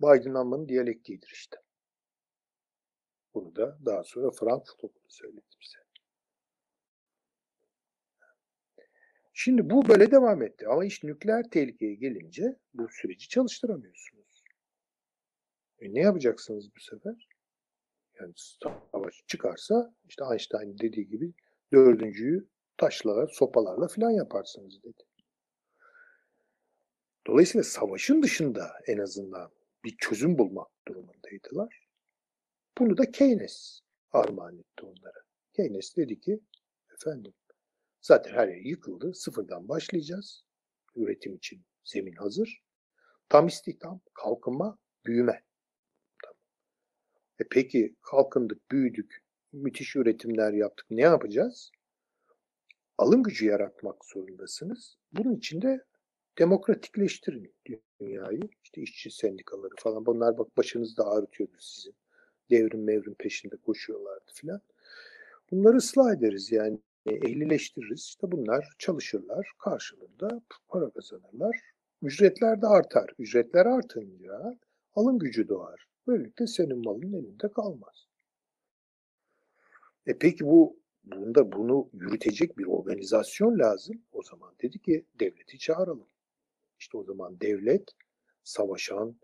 [0.00, 1.56] Bu aydınlanmanın diyalektiğidir işte.
[3.34, 5.78] Bunu da daha sonra Frankfurt Okulu söyledi bize.
[9.34, 10.66] Şimdi bu böyle devam etti.
[10.68, 14.44] Ama iş nükleer tehlikeye gelince bu süreci çalıştıramıyorsunuz.
[15.78, 17.28] E ne yapacaksınız bu sefer?
[18.20, 18.32] Yani
[18.92, 21.32] savaş çıkarsa işte Einstein dediği gibi
[21.72, 25.02] dördüncüyü taşla, sopalarla filan yaparsınız dedi.
[27.26, 29.50] Dolayısıyla savaşın dışında en azından
[29.84, 31.88] bir çözüm bulmak durumundaydılar.
[32.78, 33.80] Bunu da Keynes
[34.12, 35.22] armağan etti onlara.
[35.52, 36.40] Keynes dedi ki
[36.94, 37.34] efendim
[38.00, 39.14] zaten her yer yıkıldı.
[39.14, 40.44] Sıfırdan başlayacağız.
[40.96, 42.62] Üretim için zemin hazır.
[43.28, 45.42] Tam istihdam, kalkınma, büyüme.
[47.40, 50.86] E peki kalkındık, büyüdük, müthiş üretimler yaptık.
[50.90, 51.70] Ne yapacağız?
[52.98, 54.96] Alım gücü yaratmak zorundasınız.
[55.12, 55.84] Bunun için de
[56.38, 57.54] demokratikleştirin
[58.00, 58.40] dünyayı.
[58.64, 60.06] İşte işçi sendikaları falan.
[60.06, 61.94] Bunlar bak başınızda ağrıtıyordur sizin.
[62.50, 64.60] Devrim mevrim peşinde koşuyorlardı filan.
[65.50, 68.00] Bunları ıslah ederiz yani ehlileştiririz.
[68.00, 69.50] İşte bunlar çalışırlar.
[69.58, 71.60] Karşılığında para kazanırlar.
[72.02, 73.10] Ücretler de artar.
[73.18, 74.58] Ücretler artınca
[74.94, 75.86] alım gücü doğar.
[76.06, 78.06] Böylelikle senin malın elinde kalmaz.
[80.06, 84.02] E peki bu bunda bunu yürütecek bir organizasyon lazım.
[84.12, 86.08] O zaman dedi ki devleti çağıralım.
[86.78, 87.90] İşte o zaman devlet
[88.44, 89.16] savaşan,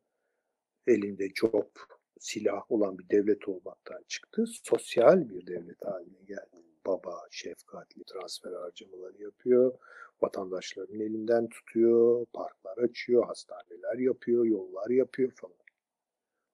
[0.86, 1.78] elinde cop,
[2.20, 4.44] silah olan bir devlet olmaktan çıktı.
[4.64, 6.62] Sosyal bir devlet haline geldi.
[6.86, 9.78] Baba şefkatli transfer harcamaları yapıyor.
[10.22, 12.26] Vatandaşların elinden tutuyor.
[12.32, 15.56] Parklar açıyor, hastaneler yapıyor, yollar yapıyor falan.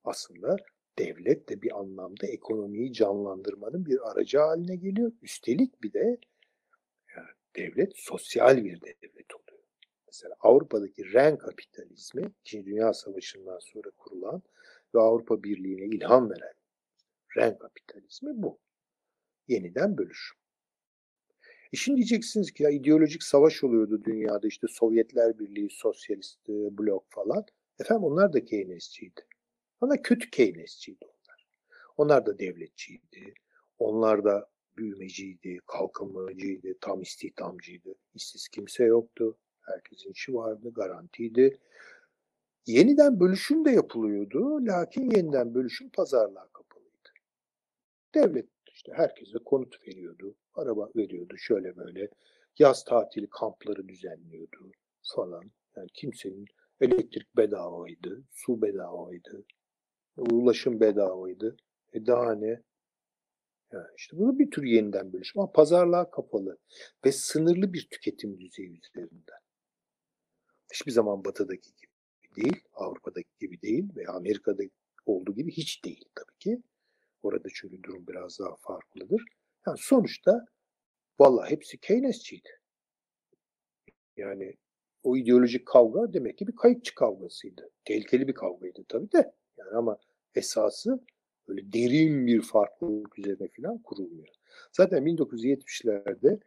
[0.04, 0.56] Aslında
[0.98, 5.12] devlet de bir anlamda ekonomiyi canlandırmanın bir aracı haline geliyor.
[5.22, 6.18] Üstelik bir de
[7.16, 9.64] yani devlet sosyal bir devlet oluyor.
[10.06, 14.42] Mesela Avrupa'daki ren kapitalizmi, İkinci Dünya Savaşı'ndan sonra kurulan
[14.94, 16.54] ve Avrupa Birliği'ne ilham veren
[17.36, 18.58] ren kapitalizmi bu.
[19.48, 20.38] Yeniden bölüşüm.
[21.72, 27.46] E şimdi diyeceksiniz ki ya ideolojik savaş oluyordu dünyada işte Sovyetler Birliği, Sosyalist blok falan.
[27.80, 29.20] Efendim onlar da Keynesçiydi.
[29.84, 31.46] Ama kötü Keynesçiydi onlar.
[31.96, 33.34] Onlar da devletçiydi.
[33.78, 37.94] Onlar da büyümeciydi, kalkınmacıydı, tam istihdamcıydı.
[38.14, 39.38] İşsiz kimse yoktu.
[39.60, 41.58] Herkesin işi vardı, garantiydi.
[42.66, 44.66] Yeniden bölüşüm de yapılıyordu.
[44.66, 47.08] Lakin yeniden bölüşüm pazarlığa kapalıydı.
[48.14, 52.08] Devlet işte herkese konut veriyordu, araba veriyordu şöyle böyle.
[52.58, 54.72] Yaz tatili kampları düzenliyordu
[55.14, 55.50] falan.
[55.76, 56.46] Yani kimsenin
[56.80, 59.44] elektrik bedavaydı, su bedavaydı,
[60.16, 61.56] ulaşım bedavaydı.
[61.92, 62.62] E daha ne?
[63.72, 66.58] Yani işte bu bir tür yeniden bölüşüm ama pazarlığa kapalı
[67.04, 69.38] ve sınırlı bir tüketim düzeyi üzerinden.
[70.72, 71.92] Hiçbir zaman batıdaki gibi
[72.36, 74.62] değil, Avrupa'daki gibi değil ve Amerika'da
[75.06, 76.62] olduğu gibi hiç değil tabii ki.
[77.22, 79.24] Orada çünkü durum biraz daha farklıdır.
[79.66, 80.46] Yani sonuçta
[81.18, 82.48] vallahi hepsi Keynesçiydi.
[84.16, 84.54] Yani
[85.02, 87.70] o ideolojik kavga demek ki bir kayıkçı kavgasıydı.
[87.84, 89.34] Tehlikeli bir kavgaydı tabii de.
[89.58, 89.98] Yani ama
[90.34, 91.00] esası
[91.48, 94.34] böyle derin bir farklılık üzerine falan kurulmuyor.
[94.72, 96.40] Zaten 1970'lerde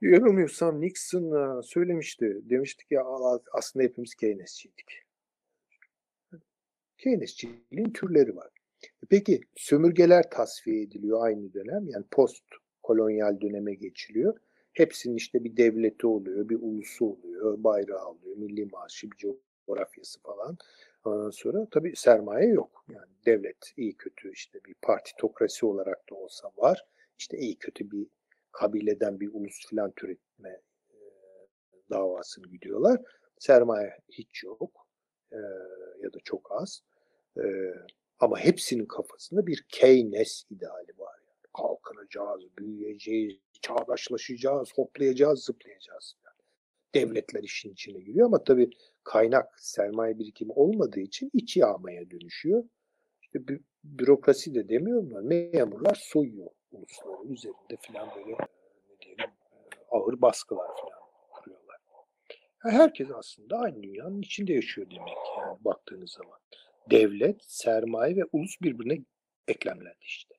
[0.00, 2.40] yanılmıyorsam Nixon söylemişti.
[2.42, 3.00] Demişti ki
[3.52, 5.02] aslında hepimiz Keynesçiydik.
[6.98, 8.50] Keynesçiliğin türleri var.
[9.10, 11.88] Peki sömürgeler tasfiye ediliyor aynı dönem.
[11.88, 12.44] Yani post
[12.82, 14.38] kolonyal döneme geçiliyor.
[14.72, 19.34] Hepsinin işte bir devleti oluyor, bir ulusu oluyor, bayrağı oluyor, milli marşı, bir
[19.66, 20.58] coğrafyası falan.
[21.04, 22.84] Ondan sonra tabii sermaye yok.
[22.88, 26.86] Yani devlet iyi kötü işte bir partitokrasi olarak da olsa var.
[27.18, 28.06] İşte iyi kötü bir
[28.52, 30.96] kabileden bir ulus filan türetme e,
[31.90, 33.00] davasını gidiyorlar.
[33.38, 34.86] Sermaye hiç yok
[35.32, 35.38] e,
[36.02, 36.82] ya da çok az.
[37.36, 37.42] E,
[38.18, 41.18] ama hepsinin kafasında bir Keynes ideali var.
[41.26, 46.16] Yani kalkınacağız, büyüyeceğiz, çağdaşlaşacağız, hoplayacağız, zıplayacağız.
[46.94, 48.70] Devletler işin içine giriyor ama tabii
[49.04, 52.64] kaynak, sermaye birikimi olmadığı için iç yağmaya dönüşüyor.
[53.22, 59.30] İşte bü bürokrasi de demiyorum memurlar soyuyor ulusların üzerinde filan böyle ne diyelim
[59.90, 61.76] ağır baskılar filan kuruyorlar.
[62.64, 66.38] Yani herkes aslında aynı dünyanın içinde yaşıyor demek yani baktığınız zaman
[66.90, 69.04] devlet, sermaye ve ulus birbirine
[69.48, 70.34] eklemlendi işte.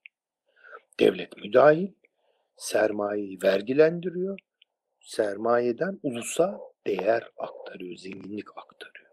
[1.00, 1.92] Devlet müdahil,
[2.58, 4.40] sermayeyi vergilendiriyor,
[5.04, 9.10] sermayeden ulusa değer aktarıyor, zenginlik aktarıyor.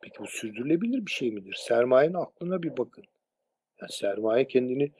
[0.00, 1.54] Peki bu sürdürülebilir bir şey midir?
[1.54, 3.04] Sermayenin aklına bir bakın.
[3.80, 4.92] Yani sermaye kendini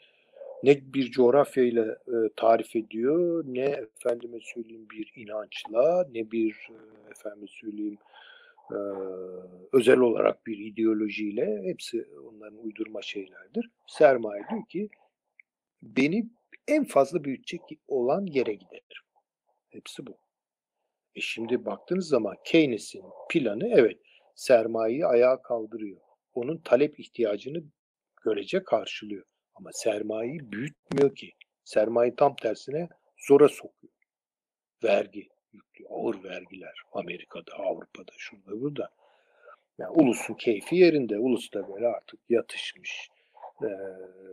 [0.62, 7.46] ne bir coğrafyayla e, tarif ediyor, ne efendime söyleyeyim bir inançla, ne bir e, efendime
[7.46, 7.98] söyleyeyim
[8.70, 8.78] e,
[9.72, 13.70] özel olarak bir ideolojiyle hepsi onların uydurma şeylerdir.
[13.86, 14.88] Sermaye diyor ki
[15.82, 16.26] beni
[16.68, 19.02] en fazla büyütecek olan yere giderim.
[19.68, 20.18] Hepsi bu.
[21.14, 24.00] E şimdi baktığınız zaman Keynes'in planı evet
[24.34, 26.00] sermayeyi ayağa kaldırıyor.
[26.34, 27.62] Onun talep ihtiyacını
[28.24, 29.24] görece karşılıyor.
[29.54, 31.32] Ama sermayeyi büyütmüyor ki.
[31.64, 32.88] Sermaye tam tersine
[33.28, 33.92] zora sokuyor.
[34.84, 35.90] Vergi yüklüyor.
[35.92, 36.74] Ağır vergiler.
[36.92, 38.90] Amerika'da, Avrupa'da, şurada, burada.
[39.78, 41.18] Yani ulusun keyfi yerinde.
[41.18, 43.08] Ulus da böyle artık yatışmış.
[43.62, 43.66] Ee,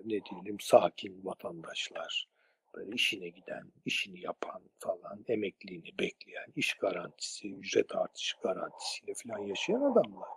[0.06, 2.28] ne diyelim sakin vatandaşlar.
[2.76, 9.82] Böyle işine giden, işini yapan falan, emekliliğini bekleyen, iş garantisi, ücret artışı garantisiyle falan yaşayan
[9.82, 10.30] adamlar.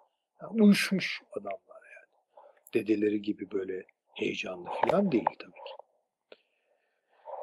[0.42, 2.44] Yani uyuşmuş adamlar yani.
[2.74, 5.87] Dedeleri gibi böyle heyecanlı falan değil tabii ki.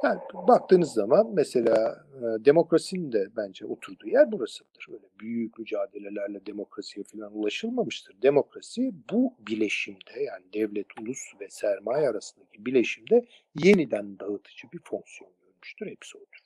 [0.04, 4.88] Yani baktığınız zaman mesela e, demokrasinin de bence oturduğu yer burasıdır.
[4.94, 8.22] Öyle büyük mücadelelerle demokrasiye falan ulaşılmamıştır.
[8.22, 13.26] Demokrasi bu bileşimde yani devlet, ulus ve sermaye arasındaki bileşimde
[13.56, 15.88] yeniden dağıtıcı bir fonksiyon görmüştür.
[15.88, 16.40] Hepsi odur.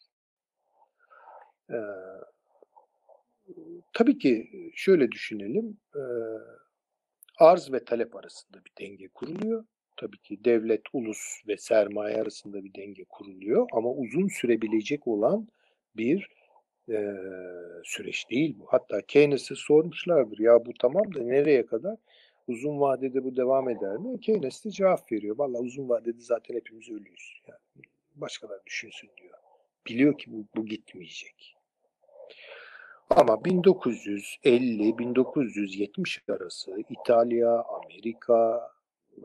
[1.72, 1.76] Ee,
[3.94, 5.78] tabii ki şöyle düşünelim.
[5.96, 6.02] E,
[7.38, 9.66] arz ve talep arasında bir denge kuruluyor
[10.00, 15.48] tabii ki devlet, ulus ve sermaye arasında bir denge kuruluyor ama uzun sürebilecek olan
[15.98, 16.30] bir
[16.90, 17.14] e,
[17.84, 18.66] süreç değil bu.
[18.68, 21.98] Hatta Keynes'e sormuşlardır ya bu tamam da nereye kadar?
[22.48, 24.20] Uzun vadede bu devam eder mi?
[24.20, 25.38] Keynes de cevap veriyor.
[25.38, 27.42] Vallahi uzun vadede zaten hepimiz ölüyüz.
[27.48, 27.60] Yani
[28.16, 29.38] başkaları düşünsün diyor.
[29.88, 31.56] Biliyor ki bu, bu gitmeyecek.
[33.10, 38.72] Ama 1950-1970 arası İtalya, Amerika,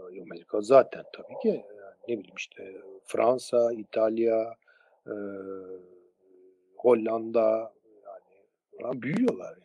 [0.03, 4.55] Amerika zaten tabii ki yani ne bileyim işte Fransa, İtalya,
[5.07, 5.14] e,
[6.76, 7.74] Hollanda
[8.80, 9.64] yani büyüyorlar yani.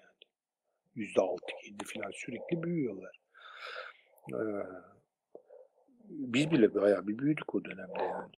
[0.96, 3.20] Yüzde altı, yedi falan sürekli büyüyorlar.
[4.34, 4.38] Ee,
[6.10, 8.32] biz bile bayağı bir büyüdük o dönemde yani.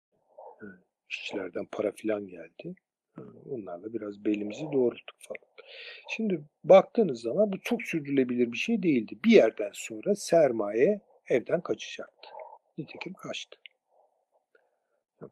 [1.10, 2.74] İşçilerden para filan geldi.
[3.50, 5.52] Onlarla biraz belimizi doğrulttuk falan.
[6.08, 9.18] Şimdi baktığınız zaman bu çok sürdürülebilir bir şey değildi.
[9.24, 12.28] Bir yerden sonra sermaye evden kaçacaktı.
[12.78, 13.58] Nitekim kaçtı.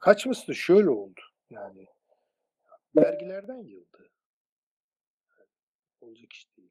[0.00, 1.20] Kaçması da şöyle oldu.
[1.50, 1.86] Yani
[2.96, 4.10] vergilerden yıldı.
[6.00, 6.70] Olacak iş değil.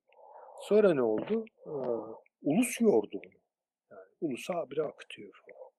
[0.62, 1.46] Sonra ne oldu?
[1.66, 1.70] Ee,
[2.42, 3.40] ulus yordu onu.
[3.92, 5.72] Yani ulus habire akıtıyor falan.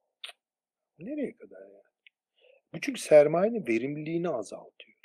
[0.99, 1.82] Nereye kadar yani?
[2.72, 4.99] Bu çünkü sermayenin verimliliğini azaltıyor.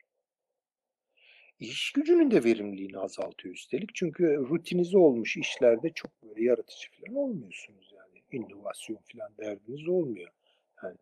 [1.60, 3.96] İş gücünün de verimliliğini azaltıyor üstelik.
[3.96, 7.95] Çünkü rutinize olmuş işlerde çok böyle yaratıcı falan olmuyorsunuz.
[8.36, 10.32] İnovasyon falan derdiniz olmuyor.
[10.84, 10.96] Yani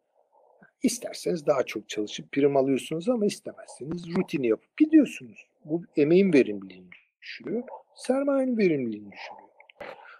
[0.83, 5.47] isterseniz daha çok çalışıp prim alıyorsunuz ama istemezseniz rutini yapıp gidiyorsunuz.
[5.65, 6.89] Bu emeğin verimliliğini
[7.21, 7.63] düşürüyor.
[7.95, 9.49] Sermayenin verimliliğini düşürüyor.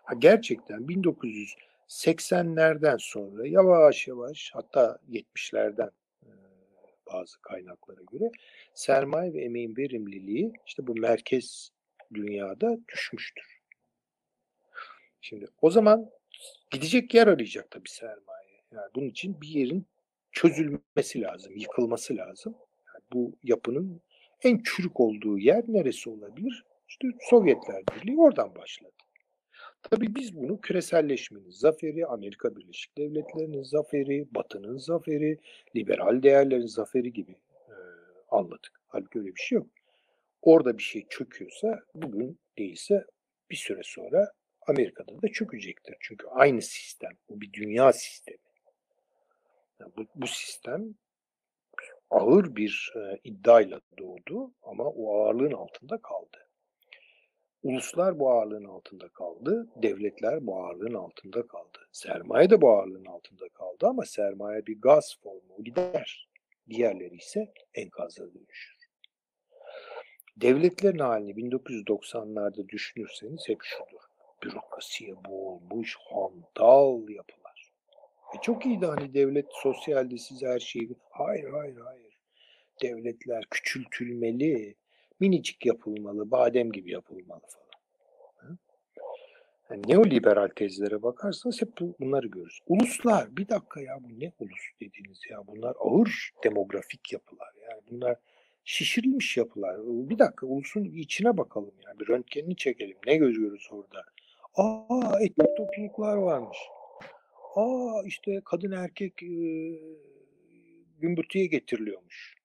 [0.03, 5.89] Ha, gerçekten 1980'lerden sonra yavaş yavaş hatta 70'lerden
[7.13, 8.31] bazı kaynaklara göre
[8.73, 11.71] sermaye ve emeğin verimliliği işte bu merkez
[12.13, 13.59] dünyada düşmüştür.
[15.21, 16.11] Şimdi o zaman
[16.71, 18.61] gidecek yer arayacak tabii sermaye.
[18.71, 19.85] Yani bunun için bir yerin
[20.31, 22.55] çözülmesi lazım, yıkılması lazım.
[22.87, 24.01] Yani bu yapının
[24.43, 26.65] en çürük olduğu yer neresi olabilir?
[26.87, 28.91] İşte Sovyetler Birliği oradan başladı.
[29.83, 35.39] Tabii biz bunu küreselleşmenin zaferi, Amerika Birleşik Devletleri'nin zaferi, Batı'nın zaferi,
[35.75, 37.31] liberal değerlerin zaferi gibi
[37.67, 37.75] e,
[38.31, 38.81] anladık.
[38.87, 39.67] Halbuki öyle bir şey yok.
[40.41, 43.05] Orada bir şey çöküyorsa bugün değilse
[43.51, 44.31] bir süre sonra
[44.67, 45.95] Amerika'da da çökecektir.
[45.99, 47.11] Çünkü aynı sistem.
[47.29, 48.37] Bu bir dünya sistemi.
[49.79, 50.95] Yani bu, bu sistem
[52.09, 56.47] ağır bir e, iddiayla doğdu ama o ağırlığın altında kaldı.
[57.63, 61.79] Uluslar bu ağırlığın altında kaldı, devletler bu ağırlığın altında kaldı.
[61.91, 66.29] Sermaye de bu ağırlığın altında kaldı ama sermaye bir gaz formu gider.
[66.69, 68.73] Diğerleri ise enkaza dönüşür.
[70.37, 74.12] Devletlerin halini 1990'larda düşünürseniz hep şudur.
[74.43, 77.71] Bürokrasiye boğulmuş hantal yapılar.
[78.35, 80.89] E çok iyiydi hani devlet sosyalde size her şeyi...
[81.09, 82.17] Hayır hayır hayır.
[82.81, 84.75] Devletler küçültülmeli,
[85.19, 87.63] minicik yapılmalı, badem gibi yapılmalı falan.
[89.69, 91.69] Yani neoliberal tezlere bakarsanız hep
[91.99, 92.59] bunları görürüz.
[92.67, 97.53] Uluslar, bir dakika ya bu ne ulus dediğiniz ya bunlar ağır demografik yapılar.
[97.69, 98.17] Yani bunlar
[98.63, 99.77] şişirilmiş yapılar.
[100.09, 102.97] Bir dakika ulusun içine bakalım yani bir röntgenini çekelim.
[103.07, 104.03] Ne görüyoruz orada?
[104.55, 106.57] Aa etnik topluluklar varmış.
[107.55, 109.33] Aa işte kadın erkek e,
[110.97, 112.35] gümbürtüye getiriliyormuş.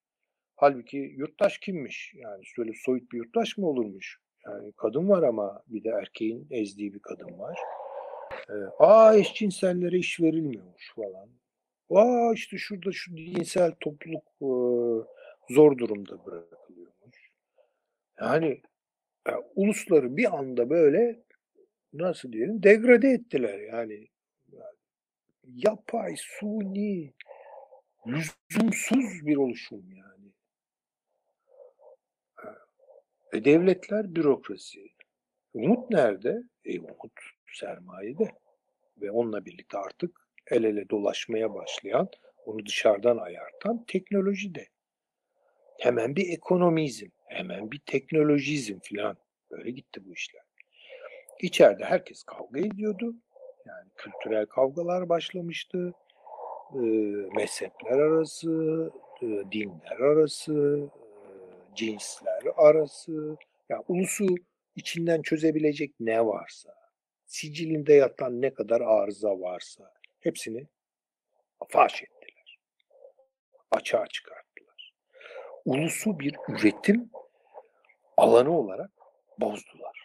[0.55, 2.13] Halbuki yurttaş kimmiş?
[2.15, 4.19] Yani şöyle soyut bir yurttaş mı olurmuş?
[4.45, 7.59] Yani kadın var ama bir de erkeğin ezdiği bir kadın var.
[8.49, 11.29] Ee, aa eşcinsellere iş verilmiyormuş falan.
[11.89, 14.49] Aa işte şurada şu dinsel topluluk e,
[15.53, 17.31] zor durumda bırakılıyormuş.
[18.21, 18.61] Yani
[19.29, 21.23] e, ulusları bir anda böyle
[21.93, 24.07] nasıl diyelim degrade ettiler yani.
[25.43, 27.13] yapay, suni,
[28.07, 30.31] lüzumsuz bir oluşum yani.
[33.33, 34.89] E devletler bürokrasi.
[35.53, 36.43] Umut nerede?
[36.65, 37.11] E umut
[37.53, 38.31] sermayede.
[39.01, 42.09] Ve onunla birlikte artık el ele dolaşmaya başlayan,
[42.45, 44.67] onu dışarıdan ayartan teknoloji de.
[45.79, 49.17] Hemen bir ekonomizm, hemen bir teknolojizm filan.
[49.51, 50.48] Böyle gitti bu işler.
[51.39, 53.15] İçeride herkes kavga ediyordu.
[53.65, 55.93] Yani kültürel kavgalar başlamıştı.
[56.73, 56.79] E,
[57.35, 58.91] mezhepler arası,
[59.51, 60.87] dinler arası,
[61.75, 63.37] cinsler arası,
[63.69, 64.25] yani ulusu
[64.75, 66.75] içinden çözebilecek ne varsa,
[67.25, 70.67] sicilinde yatan ne kadar arıza varsa hepsini
[71.67, 72.59] faş ettiler.
[73.71, 74.93] Açığa çıkarttılar.
[75.65, 77.09] Ulusu bir üretim
[78.17, 78.91] alanı olarak
[79.39, 79.98] bozdular.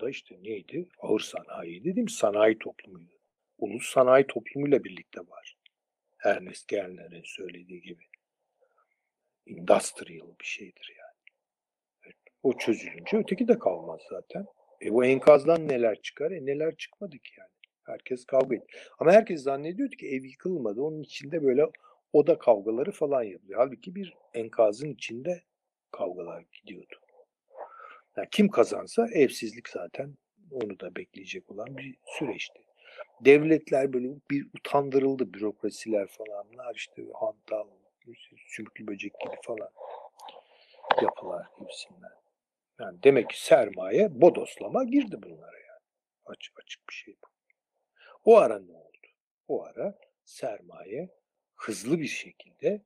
[0.00, 0.88] Da işte neydi?
[0.98, 3.20] Ağır sanayi dedim sanayi toplumuydu.
[3.58, 5.56] Ulus sanayi toplumuyla birlikte var.
[6.24, 8.04] Ernest Gellner'in söylediği gibi.
[9.46, 11.36] industrial bir şeydir yani.
[12.04, 14.46] Evet, o çözülünce öteki de kalmaz zaten.
[14.82, 16.30] E bu enkazdan neler çıkar?
[16.30, 17.50] E neler çıkmadı ki yani.
[17.82, 18.78] Herkes kavga etti.
[18.98, 20.82] Ama herkes zannediyordu ki ev yıkılmadı.
[20.82, 21.66] Onun içinde böyle
[22.12, 23.60] oda kavgaları falan yapılıyor.
[23.60, 25.42] Halbuki bir enkazın içinde
[25.90, 26.96] kavgalar gidiyordu.
[28.16, 30.14] Yani kim kazansa evsizlik zaten
[30.50, 32.62] onu da bekleyecek olan bir süreçti.
[33.20, 37.68] Devletler böyle bir utandırıldı bürokrasiler falanlar işte hantal,
[38.46, 39.70] sümüklü böcek gibi falan
[41.02, 42.12] yapılar gibisinden.
[42.80, 45.80] Yani demek ki sermaye bodoslama girdi bunlara yani.
[46.24, 47.28] Açık açık bir şey bu.
[48.24, 48.90] O ara ne oldu?
[49.48, 51.08] O ara sermaye
[51.54, 52.82] hızlı bir şekilde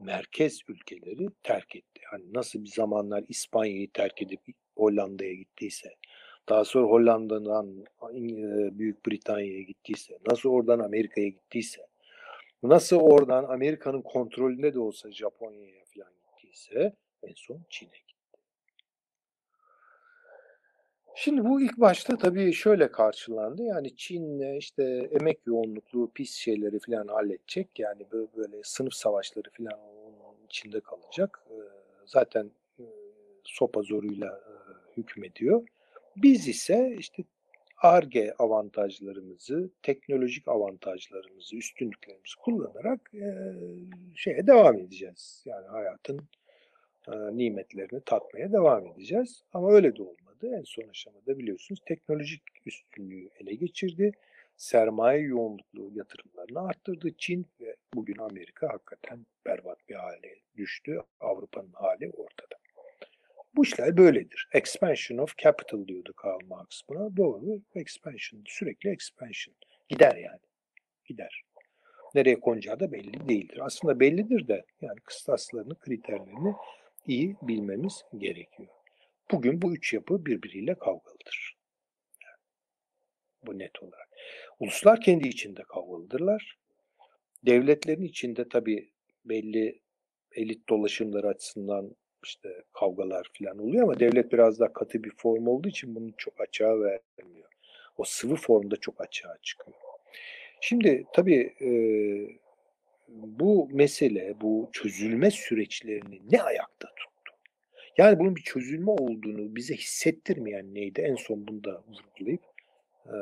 [0.00, 2.00] merkez ülkeleri terk etti.
[2.10, 4.40] Hani nasıl bir zamanlar İspanya'yı terk edip
[4.76, 5.94] Hollanda'ya gittiyse,
[6.48, 7.84] daha sonra Hollanda'dan
[8.78, 11.86] Büyük Britanya'ya gittiyse, nasıl oradan Amerika'ya gittiyse,
[12.62, 18.04] nasıl oradan Amerika'nın kontrolünde de olsa Japonya'ya falan gittiyse en son Çin'e gitti.
[21.16, 23.62] Şimdi bu ilk başta tabii şöyle karşılandı.
[23.62, 27.68] Yani Çin'le işte emek yoğunluklu pis şeyleri falan halledecek.
[27.78, 29.80] Yani böyle, böyle sınıf savaşları falan
[30.24, 31.46] onun içinde kalacak.
[32.06, 32.50] Zaten
[33.44, 34.40] sopa zoruyla
[34.96, 35.66] hükmediyor.
[36.16, 37.24] Biz ise işte
[37.82, 43.12] ARGE avantajlarımızı, teknolojik avantajlarımızı, üstünlüklerimizi kullanarak
[44.14, 45.42] şeye devam edeceğiz.
[45.46, 46.20] Yani hayatın
[47.32, 49.42] nimetlerini tatmaya devam edeceğiz.
[49.52, 50.56] Ama öyle de olmadı.
[50.58, 54.12] En son aşamada biliyorsunuz teknolojik üstünlüğü ele geçirdi.
[54.56, 57.08] Sermaye yoğunluklu yatırımlarını arttırdı.
[57.18, 61.00] Çin ve bugün Amerika hakikaten berbat bir hale düştü.
[61.20, 62.56] Avrupa'nın hali ortada.
[63.56, 64.48] Bu işler böyledir.
[64.52, 67.16] Expansion of capital diyordu Karl Marx buna.
[67.16, 67.62] Doğru.
[67.74, 68.42] Expansion.
[68.46, 69.54] Sürekli expansion.
[69.88, 70.40] Gider yani.
[71.04, 71.42] Gider.
[72.14, 73.58] Nereye konacağı da belli değildir.
[73.62, 76.54] Aslında bellidir de yani kıstaslarını, kriterlerini
[77.06, 78.68] iyi bilmemiz gerekiyor.
[79.30, 81.56] Bugün bu üç yapı birbiriyle kavgalıdır.
[83.42, 84.08] Bu net olarak.
[84.60, 86.58] Uluslar kendi içinde kavgalıdırlar.
[87.46, 88.90] Devletlerin içinde tabii
[89.24, 89.80] belli
[90.32, 95.68] elit dolaşımları açısından işte kavgalar falan oluyor ama devlet biraz daha katı bir form olduğu
[95.68, 97.48] için bunu çok açığa vermiyor.
[97.96, 99.76] O sıvı formda çok açığa çıkıyor.
[100.60, 101.68] Şimdi tabii e,
[103.08, 107.32] bu mesele, bu çözülme süreçlerini ne ayakta tuttu?
[107.98, 111.00] Yani bunun bir çözülme olduğunu bize hissettirmeyen neydi?
[111.00, 112.42] En son bunu da vurgulayıp
[113.06, 113.16] e,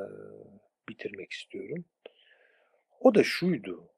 [0.88, 1.84] bitirmek istiyorum.
[3.00, 3.88] O da şuydu.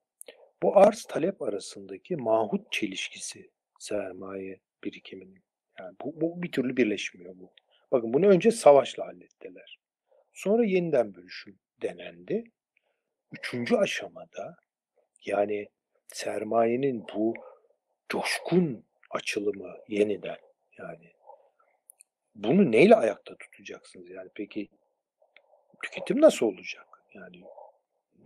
[0.63, 5.45] Bu arz talep arasındaki mahut çelişkisi sermaye birikiminin.
[5.79, 7.53] Yani bu, bu bir türlü birleşmiyor bu.
[7.93, 9.79] Bakın bunu önce savaşla hallettiler.
[10.33, 12.45] Sonra yeniden bölüşüm denendi.
[13.33, 14.57] Üçüncü aşamada
[15.25, 15.69] yani
[16.07, 17.35] sermayenin bu
[18.09, 20.39] coşkun açılımı yeniden
[20.79, 21.13] yani
[22.35, 24.11] bunu neyle ayakta tutacaksınız?
[24.11, 24.69] Yani peki
[25.83, 26.87] tüketim nasıl olacak?
[27.15, 27.43] Yani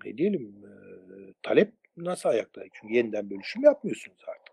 [0.05, 0.71] ne diyelim e,
[1.43, 2.63] talep nasıl ayakta?
[2.73, 4.48] Çünkü yeniden bölüşüm yapmıyorsunuz artık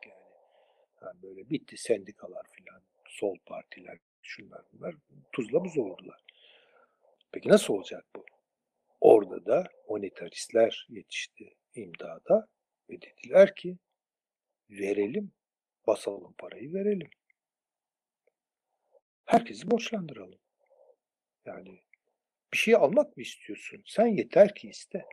[1.05, 4.95] yani böyle bitti sendikalar filan, sol partiler, şunlar bunlar
[5.31, 6.23] tuzla buz oldular.
[7.31, 8.25] Peki nasıl olacak bu?
[9.01, 12.47] Orada da monetaristler yetişti imdada
[12.89, 13.77] ve dediler ki
[14.69, 15.31] verelim,
[15.87, 17.09] basalım parayı verelim.
[19.25, 20.39] Herkesi borçlandıralım.
[21.45, 21.79] Yani
[22.53, 23.83] bir şey almak mı istiyorsun?
[23.85, 25.05] Sen yeter ki iste.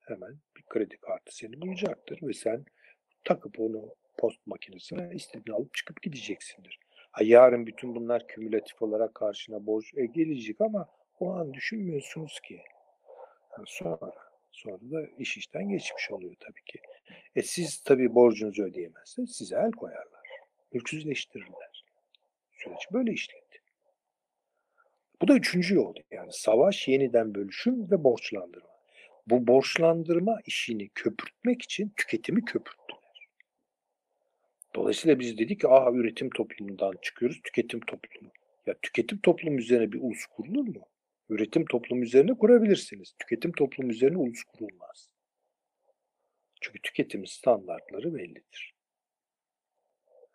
[0.00, 2.64] Hemen bir kredi kartı seni bulacaktır ve sen
[3.24, 6.78] takıp onu post makinesine istediğini alıp çıkıp gideceksindir.
[7.10, 10.88] Ha, yarın bütün bunlar kümülatif olarak karşına borç e, gelecek ama
[11.20, 12.60] o an düşünmüyorsunuz ki.
[13.52, 14.12] Yani sonra,
[14.52, 16.78] sonra da iş işten geçmiş oluyor tabii ki.
[17.36, 20.28] E siz tabii borcunuzu ödeyemezseniz size el koyarlar.
[20.72, 21.84] Mülksüzleştirirler.
[22.52, 23.44] Süreç böyle işledi.
[25.22, 25.94] Bu da üçüncü yol.
[26.10, 28.74] Yani savaş, yeniden bölüşüm ve borçlandırma.
[29.26, 33.03] Bu borçlandırma işini köpürtmek için tüketimi köpürttüler.
[34.74, 38.30] Dolayısıyla biz dedik ki aha üretim toplumundan çıkıyoruz tüketim toplumu.
[38.66, 40.88] Ya tüketim toplumu üzerine bir ulus kurulur mu?
[41.28, 43.14] Üretim toplumu üzerine kurabilirsiniz.
[43.18, 45.10] Tüketim toplumu üzerine ulus kurulmaz.
[46.60, 48.74] Çünkü tüketim standartları bellidir.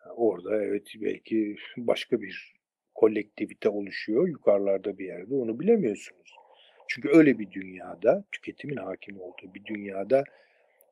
[0.04, 2.54] Yani orada evet belki başka bir
[2.94, 6.34] kolektivite oluşuyor yukarılarda bir yerde onu bilemiyorsunuz.
[6.88, 10.24] Çünkü öyle bir dünyada tüketimin hakim olduğu bir dünyada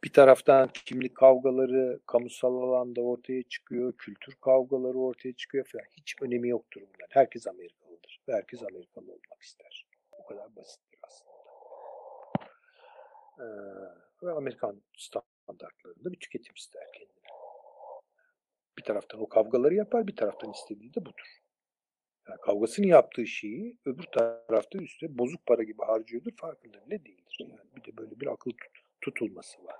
[0.05, 5.85] bir taraftan kimlik kavgaları kamusal alanda ortaya çıkıyor, kültür kavgaları ortaya çıkıyor falan.
[5.97, 7.09] Hiç önemi yoktur bunlar.
[7.11, 9.87] Herkes Amerikalıdır ve herkes Amerikalı olmak ister.
[10.23, 11.33] Bu kadar basittir aslında.
[13.39, 13.47] Ee,
[14.23, 17.19] ve Amerikan standartlarında bir tüketim ister kendine.
[18.85, 21.39] taraftan o kavgaları yapar, bir taraftan istediği de budur.
[22.29, 27.37] Yani kavgasını yaptığı şeyi öbür tarafta üstüne bozuk para gibi harcıyordur, farkında bile değildir.
[27.41, 29.77] Yani bir de böyle bir akıl tut- tutulması var.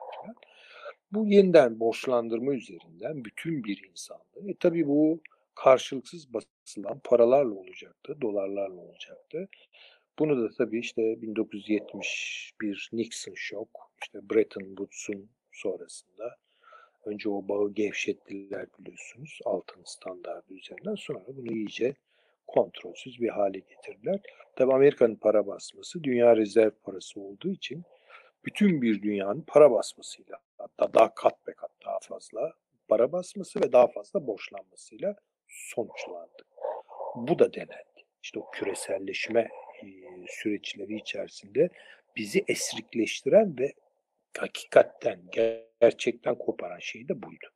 [1.13, 4.51] Bu yeniden borçlandırma üzerinden bütün bir insanlığı.
[4.51, 5.21] E tabii bu
[5.55, 9.49] karşılıksız basılan paralarla olacaktı, dolarlarla olacaktı.
[10.19, 13.69] Bunu da tabii işte 1971 Nixon şok,
[14.03, 16.37] işte Bretton Woods'un sonrasında
[17.05, 21.95] önce o bağı gevşettiler biliyorsunuz altın standardı üzerinden sonra bunu iyice
[22.47, 24.21] kontrolsüz bir hale getirdiler.
[24.57, 27.83] Tabii Amerika'nın para basması dünya rezerv parası olduğu için
[28.45, 32.53] bütün bir dünyanın para basmasıyla hatta daha kat be kat daha fazla
[32.89, 35.17] para basması ve daha fazla borçlanmasıyla
[35.49, 36.43] sonuçlandı.
[37.17, 38.05] Bu da denendi.
[38.23, 39.41] İşte o küreselleşme
[39.83, 39.87] e,
[40.29, 41.69] süreçleri içerisinde
[42.17, 43.73] bizi esrikleştiren ve
[44.39, 45.21] hakikatten,
[45.81, 47.47] gerçekten koparan şey de buydu.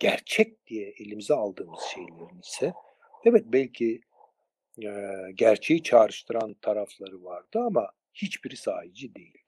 [0.00, 2.72] Gerçek diye elimize aldığımız şeylerin ise
[3.24, 4.00] evet belki
[4.82, 4.90] e,
[5.34, 9.47] gerçeği çağrıştıran tarafları vardı ama hiçbiri sahici değildi.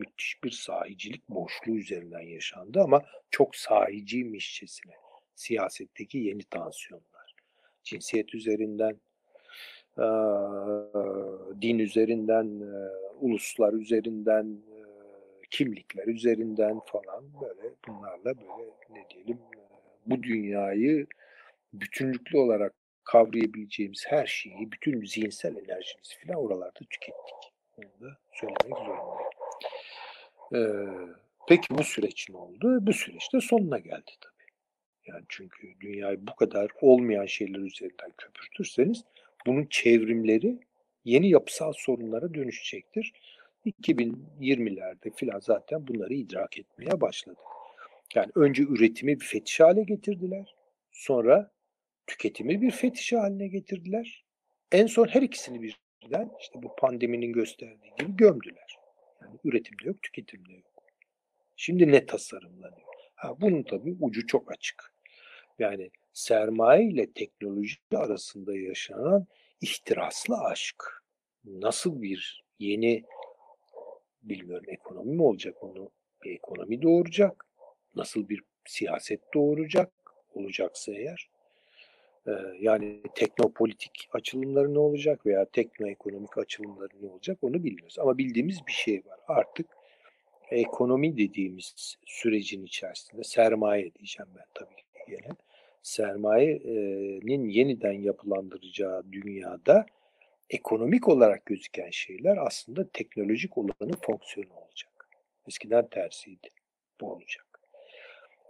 [0.00, 4.92] Müthiş bir sahicilik boşluğu üzerinden yaşandı ama çok sahiciymişçesine
[5.34, 7.34] siyasetteki yeni tansiyonlar.
[7.82, 9.00] Cinsiyet üzerinden,
[11.62, 12.46] din üzerinden,
[13.20, 14.62] uluslar üzerinden,
[15.50, 19.38] kimlikler üzerinden falan böyle bunlarla böyle ne diyelim
[20.06, 21.06] bu dünyayı
[21.72, 22.74] bütünlüklü olarak
[23.04, 27.52] kavrayabileceğimiz her şeyi, bütün zihinsel enerjimizi falan oralarda tükettik.
[27.78, 29.29] Onu da söylemek zorundayım.
[30.54, 30.58] Ee,
[31.48, 32.86] peki bu süreç ne oldu?
[32.86, 34.40] Bu süreçte sonuna geldi tabii.
[35.06, 39.04] Yani çünkü dünyayı bu kadar olmayan şeyler üzerinden köpürtürseniz
[39.46, 40.58] bunun çevrimleri
[41.04, 43.12] yeni yapısal sorunlara dönüşecektir.
[43.66, 47.38] 2020'lerde filan zaten bunları idrak etmeye başladık.
[48.14, 50.54] Yani önce üretimi bir fetiş hale getirdiler.
[50.92, 51.50] Sonra
[52.06, 54.24] tüketimi bir fetiş haline getirdiler.
[54.72, 58.79] En son her ikisini birden işte bu pandeminin gösterdiği gibi gömdüler.
[59.22, 60.84] Yani üretimde yok, tüketimde yok.
[61.56, 62.88] Şimdi ne tasarımlanıyor?
[63.14, 64.94] Ha, bunun tabii ucu çok açık.
[65.58, 69.26] Yani sermaye ile teknoloji arasında yaşanan
[69.60, 70.84] ihtiraslı aşk.
[71.44, 73.04] Nasıl bir yeni
[74.22, 75.90] bilmiyorum ekonomi mi olacak onu
[76.24, 77.46] bir ekonomi doğuracak.
[77.94, 79.92] Nasıl bir siyaset doğuracak
[80.34, 81.30] olacaksa eğer.
[82.60, 87.98] Yani teknopolitik açılımları ne olacak veya teknoekonomik açılımları ne olacak onu bilmiyoruz.
[87.98, 89.18] Ama bildiğimiz bir şey var.
[89.28, 89.66] Artık
[90.50, 95.28] ekonomi dediğimiz sürecin içerisinde sermaye diyeceğim ben tabii ki gene.
[95.82, 99.86] Sermayenin yeniden yapılandıracağı dünyada
[100.50, 105.08] ekonomik olarak gözüken şeyler aslında teknolojik olanın fonksiyonu olacak.
[105.48, 106.48] Eskiden tersiydi.
[107.00, 107.49] Bu olacak.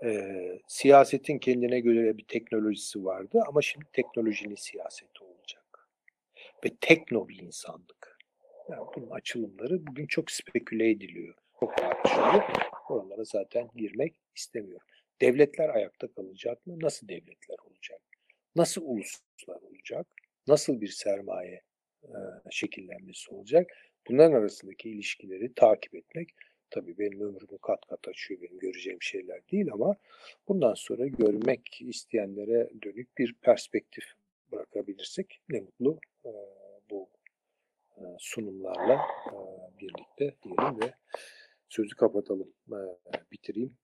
[0.05, 5.89] Ee, siyasetin kendine göre bir teknolojisi vardı ama şimdi teknolojinin siyaseti olacak.
[6.65, 8.19] Ve tekno bir insanlık.
[8.71, 11.35] Yani bunun açılımları bugün çok speküle ediliyor.
[11.61, 12.43] Çok tartışılıyor.
[12.89, 14.87] Oralara zaten girmek istemiyorum.
[15.21, 16.77] Devletler ayakta kalacak mı?
[16.81, 18.01] Nasıl devletler olacak?
[18.57, 20.07] Nasıl uluslar olacak?
[20.47, 21.63] Nasıl bir sermaye
[22.05, 22.17] e,
[22.51, 23.71] şekillenmesi olacak?
[24.09, 26.29] Bunların arasındaki ilişkileri takip etmek
[26.71, 29.97] tabii benim ömrümü kat kat açıyor, benim göreceğim şeyler değil ama
[30.49, 34.05] bundan sonra görmek isteyenlere dönük bir perspektif
[34.53, 35.99] bırakabilirsek ne mutlu
[36.91, 37.09] bu
[38.19, 39.01] sunumlarla
[39.81, 40.95] birlikte diyelim ve
[41.69, 42.81] sözü kapatalım, e,
[43.33, 43.77] bitireyim.